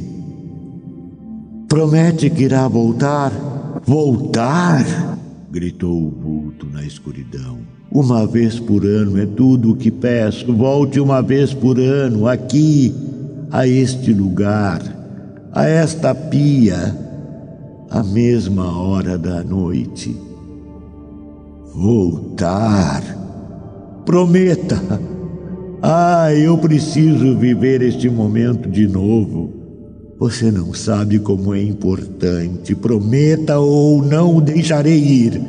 Promete 1.68 2.30
que 2.30 2.44
irá 2.44 2.68
voltar? 2.68 3.51
Voltar? 3.86 5.18
gritou 5.52 6.08
o 6.08 6.10
vulto 6.10 6.66
na 6.72 6.84
escuridão. 6.84 7.60
Uma 7.92 8.26
vez 8.26 8.58
por 8.58 8.86
ano 8.86 9.20
é 9.20 9.26
tudo 9.26 9.72
o 9.72 9.76
que 9.76 9.92
peço. 9.92 10.54
Volte 10.54 11.00
uma 11.00 11.22
vez 11.22 11.54
por 11.54 11.78
ano 11.78 12.26
aqui, 12.26 12.96
a 13.52 13.68
este 13.68 14.14
lugar, 14.14 14.82
a 15.52 15.66
esta 15.66 16.16
pia, 16.16 16.96
à 17.90 18.02
mesma 18.02 18.80
hora 18.80 19.18
da 19.18 19.44
noite. 19.44 20.16
Voltar. 21.76 23.04
Prometa. 24.06 24.82
Ah, 25.82 26.34
eu 26.34 26.58
preciso 26.58 27.36
viver 27.38 27.82
este 27.82 28.10
momento 28.10 28.70
de 28.70 28.88
novo. 28.88 29.61
Você 30.22 30.52
não 30.52 30.72
sabe 30.72 31.18
como 31.18 31.52
é 31.52 31.64
importante. 31.64 32.76
Prometa 32.76 33.58
ou 33.58 34.06
não 34.06 34.38
o 34.38 34.40
deixarei 34.40 35.00
ir. 35.00 35.42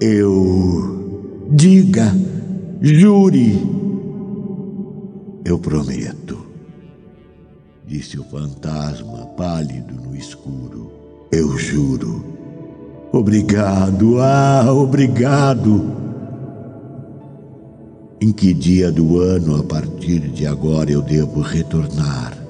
Eu. 0.00 1.44
Diga, 1.50 2.10
jure. 2.80 3.60
Eu 5.44 5.58
prometo, 5.58 6.38
disse 7.86 8.18
o 8.18 8.24
fantasma 8.24 9.26
pálido 9.36 9.94
no 9.94 10.16
escuro. 10.16 10.90
Eu 11.30 11.58
juro. 11.58 12.24
Obrigado, 13.12 14.20
ah, 14.20 14.72
obrigado. 14.72 15.84
Em 18.18 18.32
que 18.32 18.54
dia 18.54 18.90
do 18.90 19.20
ano, 19.20 19.60
a 19.60 19.64
partir 19.64 20.20
de 20.30 20.46
agora, 20.46 20.90
eu 20.90 21.02
devo 21.02 21.42
retornar? 21.42 22.41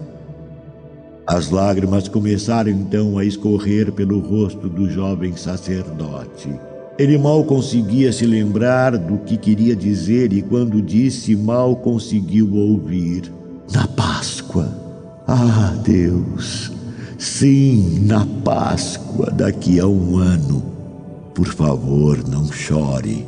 As 1.33 1.49
lágrimas 1.49 2.09
começaram 2.09 2.71
então 2.71 3.17
a 3.17 3.25
escorrer 3.25 3.91
pelo 3.91 4.19
rosto 4.19 4.69
do 4.69 4.91
jovem 4.91 5.35
sacerdote. 5.35 6.51
Ele 6.99 7.17
mal 7.17 7.43
conseguia 7.43 8.13
se 8.13 8.27
lembrar 8.27 8.99
do 8.99 9.17
que 9.17 9.39
queria 9.39 9.75
dizer 9.75 10.31
e, 10.31 10.43
quando 10.43 10.83
disse, 10.83 11.35
mal 11.35 11.75
conseguiu 11.77 12.55
ouvir. 12.55 13.33
Na 13.73 13.87
Páscoa. 13.89 14.69
Ah, 15.27 15.75
Deus! 15.83 16.71
Sim, 17.17 18.01
na 18.05 18.27
Páscoa, 18.45 19.31
daqui 19.31 19.81
a 19.81 19.87
um 19.87 20.19
ano. 20.19 20.63
Por 21.35 21.47
favor, 21.47 22.29
não 22.29 22.53
chore, 22.53 23.27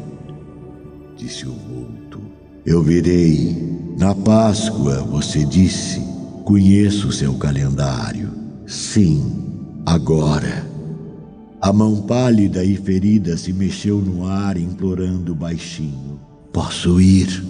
disse 1.16 1.46
o 1.46 1.52
vulto. 1.52 2.20
Eu 2.66 2.82
virei. 2.82 3.78
Na 3.98 4.14
Páscoa, 4.14 4.96
você 5.10 5.42
disse. 5.46 6.13
Conheço 6.44 7.10
seu 7.10 7.32
calendário. 7.34 8.30
Sim, 8.66 9.32
agora. 9.86 10.66
A 11.58 11.72
mão 11.72 12.02
pálida 12.02 12.62
e 12.62 12.76
ferida 12.76 13.34
se 13.38 13.50
mexeu 13.50 13.98
no 13.98 14.26
ar, 14.26 14.58
implorando 14.58 15.34
baixinho: 15.34 16.20
Posso 16.52 17.00
ir? 17.00 17.42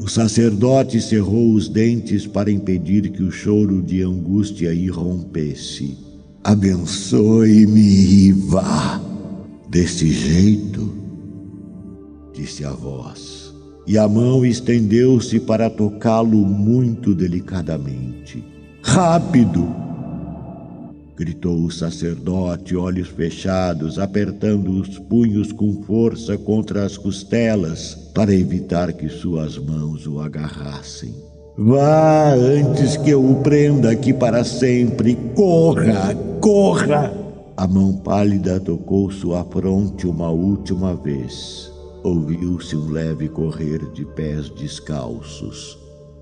O 0.00 0.08
sacerdote 0.08 1.00
cerrou 1.00 1.52
os 1.54 1.68
dentes 1.68 2.26
para 2.26 2.50
impedir 2.50 3.10
que 3.10 3.22
o 3.22 3.30
choro 3.30 3.80
de 3.80 4.02
angústia 4.02 4.74
irrompesse. 4.74 5.96
Abençoe-me 6.42 7.80
e 7.80 8.32
vá. 8.32 9.00
Desse 9.70 10.12
jeito, 10.12 10.92
disse 12.34 12.64
a 12.64 12.72
voz, 12.72 13.33
e 13.86 13.98
a 13.98 14.08
mão 14.08 14.44
estendeu-se 14.44 15.38
para 15.40 15.68
tocá-lo 15.68 16.38
muito 16.38 17.14
delicadamente. 17.14 18.44
Rápido! 18.82 19.84
gritou 21.16 21.56
o 21.64 21.70
sacerdote, 21.70 22.76
olhos 22.76 23.08
fechados, 23.08 23.98
apertando 23.98 24.80
os 24.80 24.98
punhos 24.98 25.52
com 25.52 25.82
força 25.84 26.36
contra 26.36 26.84
as 26.84 26.98
costelas 26.98 27.94
para 28.12 28.34
evitar 28.34 28.92
que 28.92 29.08
suas 29.08 29.56
mãos 29.56 30.06
o 30.06 30.20
agarrassem. 30.20 31.14
Vá 31.56 32.32
antes 32.32 32.96
que 32.96 33.10
eu 33.10 33.24
o 33.24 33.36
prenda 33.36 33.92
aqui 33.92 34.12
para 34.12 34.42
sempre. 34.42 35.14
Corra, 35.36 36.14
corra! 36.40 37.12
A 37.56 37.68
mão 37.68 37.92
pálida 37.92 38.58
tocou 38.58 39.12
sua 39.12 39.44
fronte 39.44 40.08
uma 40.08 40.30
última 40.30 40.96
vez. 40.96 41.73
Ouviu-se 42.04 42.76
um 42.76 42.90
leve 42.90 43.30
correr 43.30 43.90
de 43.94 44.04
pés 44.04 44.50
descalços. 44.50 45.78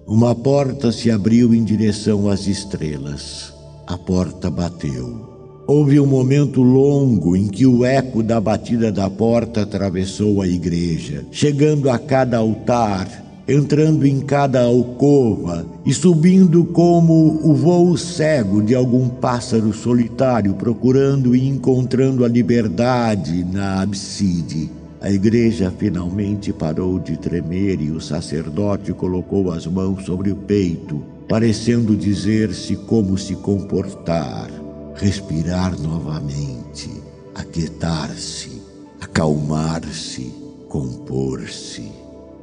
Uma 0.06 0.32
porta 0.32 0.92
se 0.92 1.10
abriu 1.10 1.52
em 1.52 1.64
direção 1.64 2.28
às 2.28 2.46
estrelas. 2.46 3.52
A 3.84 3.98
porta 3.98 4.48
bateu. 4.48 5.64
Houve 5.66 5.98
um 5.98 6.06
momento 6.06 6.62
longo 6.62 7.36
em 7.36 7.48
que 7.48 7.66
o 7.66 7.84
eco 7.84 8.22
da 8.22 8.40
batida 8.40 8.92
da 8.92 9.10
porta 9.10 9.62
atravessou 9.62 10.40
a 10.40 10.46
igreja, 10.46 11.26
chegando 11.32 11.90
a 11.90 11.98
cada 11.98 12.38
altar, 12.38 13.42
entrando 13.48 14.06
em 14.06 14.20
cada 14.20 14.62
alcova 14.62 15.66
e 15.84 15.92
subindo 15.92 16.64
como 16.64 17.40
o 17.42 17.54
voo 17.54 17.96
cego 17.98 18.62
de 18.62 18.72
algum 18.72 19.08
pássaro 19.08 19.72
solitário 19.72 20.54
procurando 20.54 21.34
e 21.34 21.48
encontrando 21.48 22.24
a 22.24 22.28
liberdade 22.28 23.42
na 23.42 23.82
abside. 23.82 24.70
A 25.02 25.10
igreja 25.10 25.68
finalmente 25.76 26.52
parou 26.52 26.96
de 27.00 27.16
tremer 27.16 27.80
e 27.80 27.90
o 27.90 28.00
sacerdote 28.00 28.92
colocou 28.92 29.50
as 29.50 29.66
mãos 29.66 30.04
sobre 30.04 30.30
o 30.30 30.36
peito 30.36 31.02
parecendo 31.28 31.96
dizer-se 31.96 32.76
como 32.76 33.18
se 33.18 33.34
comportar, 33.34 34.48
respirar 34.94 35.76
novamente, 35.76 36.88
aquietar-se, 37.34 38.62
acalmar-se, 39.00 40.32
compor-se. 40.68 41.90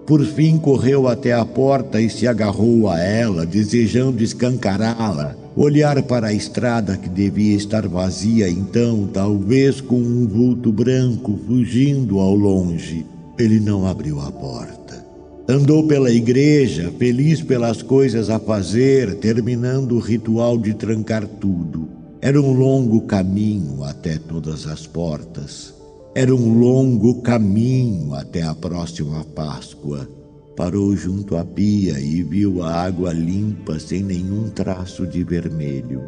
Por 0.05 0.25
fim 0.25 0.57
correu 0.57 1.07
até 1.07 1.31
a 1.31 1.45
porta 1.45 2.01
e 2.01 2.09
se 2.09 2.27
agarrou 2.27 2.89
a 2.89 2.99
ela, 2.99 3.45
desejando 3.45 4.21
escancará-la, 4.21 5.33
olhar 5.59 6.01
para 6.03 6.27
a 6.27 6.33
estrada 6.33 6.95
que 6.95 7.09
devia 7.09 7.53
estar 7.53 7.85
vazia 7.85 8.47
então, 8.47 9.09
talvez 9.11 9.81
com 9.81 9.97
um 9.97 10.25
vulto 10.25 10.71
branco 10.71 11.37
fugindo 11.45 12.17
ao 12.19 12.33
longe. 12.33 13.05
Ele 13.37 13.59
não 13.59 13.85
abriu 13.85 14.21
a 14.21 14.31
porta. 14.31 15.05
Andou 15.49 15.85
pela 15.85 16.09
igreja, 16.09 16.93
feliz 16.97 17.41
pelas 17.41 17.81
coisas 17.81 18.29
a 18.29 18.39
fazer, 18.39 19.15
terminando 19.15 19.97
o 19.97 19.99
ritual 19.99 20.57
de 20.57 20.73
trancar 20.73 21.27
tudo. 21.27 21.89
Era 22.21 22.41
um 22.41 22.53
longo 22.53 23.01
caminho 23.01 23.83
até 23.83 24.17
todas 24.17 24.65
as 24.65 24.87
portas. 24.87 25.73
Era 26.15 26.33
um 26.33 26.57
longo 26.57 27.21
caminho 27.21 28.13
até 28.13 28.43
a 28.43 28.55
próxima 28.55 29.25
Páscoa. 29.35 30.18
Parou 30.59 30.93
junto 30.93 31.37
à 31.37 31.45
pia 31.45 32.01
e 32.01 32.21
viu 32.21 32.61
a 32.61 32.83
água 32.83 33.13
limpa 33.13 33.79
sem 33.79 34.03
nenhum 34.03 34.49
traço 34.49 35.07
de 35.07 35.23
vermelho. 35.23 36.01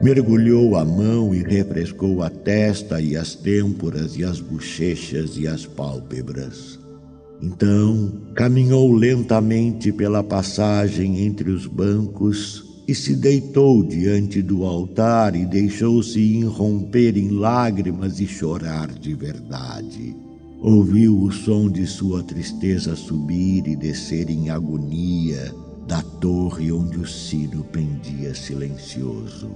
Mergulhou 0.00 0.76
a 0.76 0.82
mão 0.82 1.34
e 1.34 1.42
refrescou 1.42 2.22
a 2.22 2.30
testa 2.30 3.02
e 3.02 3.14
as 3.14 3.34
têmporas 3.34 4.16
e 4.16 4.24
as 4.24 4.40
bochechas 4.40 5.36
e 5.36 5.46
as 5.46 5.66
pálpebras. 5.66 6.80
Então 7.42 8.10
caminhou 8.34 8.90
lentamente 8.90 9.92
pela 9.92 10.24
passagem 10.24 11.26
entre 11.26 11.50
os 11.50 11.66
bancos 11.66 12.64
e 12.88 12.94
se 12.94 13.14
deitou 13.14 13.84
diante 13.84 14.40
do 14.40 14.64
altar 14.64 15.36
e 15.36 15.44
deixou-se 15.44 16.18
irromper 16.18 17.18
em 17.18 17.28
lágrimas 17.28 18.20
e 18.20 18.26
chorar 18.26 18.90
de 18.90 19.12
verdade. 19.12 20.31
Ouviu 20.64 21.18
o 21.20 21.32
som 21.32 21.68
de 21.68 21.84
sua 21.88 22.22
tristeza 22.22 22.94
subir 22.94 23.66
e 23.66 23.74
descer 23.74 24.30
em 24.30 24.48
agonia 24.48 25.52
da 25.88 26.00
torre 26.00 26.70
onde 26.70 26.98
o 26.98 27.04
sino 27.04 27.64
pendia 27.64 28.32
silencioso. 28.32 29.50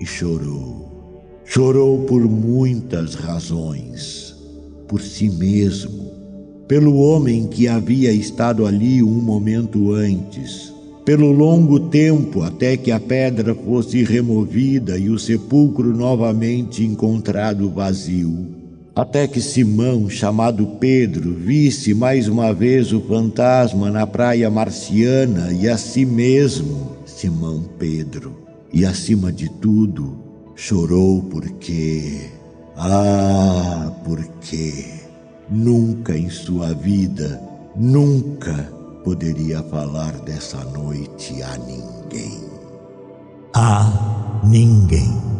E 0.00 0.04
chorou. 0.04 1.22
Chorou 1.44 2.04
por 2.06 2.22
muitas 2.28 3.14
razões. 3.14 4.34
Por 4.88 5.00
si 5.00 5.30
mesmo, 5.30 6.10
pelo 6.66 6.96
homem 6.96 7.46
que 7.46 7.68
havia 7.68 8.12
estado 8.12 8.66
ali 8.66 9.00
um 9.00 9.20
momento 9.20 9.92
antes, 9.92 10.74
pelo 11.04 11.30
longo 11.30 11.78
tempo 11.78 12.42
até 12.42 12.76
que 12.76 12.90
a 12.90 12.98
pedra 12.98 13.54
fosse 13.54 14.02
removida 14.02 14.98
e 14.98 15.08
o 15.08 15.20
sepulcro 15.20 15.96
novamente 15.96 16.82
encontrado 16.82 17.70
vazio, 17.70 18.57
até 19.00 19.26
que 19.26 19.40
Simão, 19.40 20.10
chamado 20.10 20.66
Pedro, 20.80 21.34
visse 21.34 21.94
mais 21.94 22.28
uma 22.28 22.52
vez 22.52 22.92
o 22.92 23.00
fantasma 23.00 23.90
na 23.90 24.06
praia 24.06 24.50
marciana 24.50 25.52
e 25.52 25.68
a 25.68 25.78
si 25.78 26.04
mesmo, 26.04 26.96
Simão 27.06 27.64
Pedro, 27.78 28.36
e 28.72 28.84
acima 28.84 29.32
de 29.32 29.48
tudo, 29.48 30.18
chorou 30.54 31.22
porque. 31.22 32.30
Ah, 32.76 33.92
porque 34.04 34.98
Nunca 35.50 36.14
em 36.14 36.28
sua 36.28 36.74
vida, 36.74 37.40
nunca 37.74 38.52
poderia 39.02 39.62
falar 39.62 40.12
dessa 40.20 40.62
noite 40.62 41.42
a 41.42 41.56
ninguém. 41.56 42.38
A 43.54 44.40
ninguém. 44.44 45.37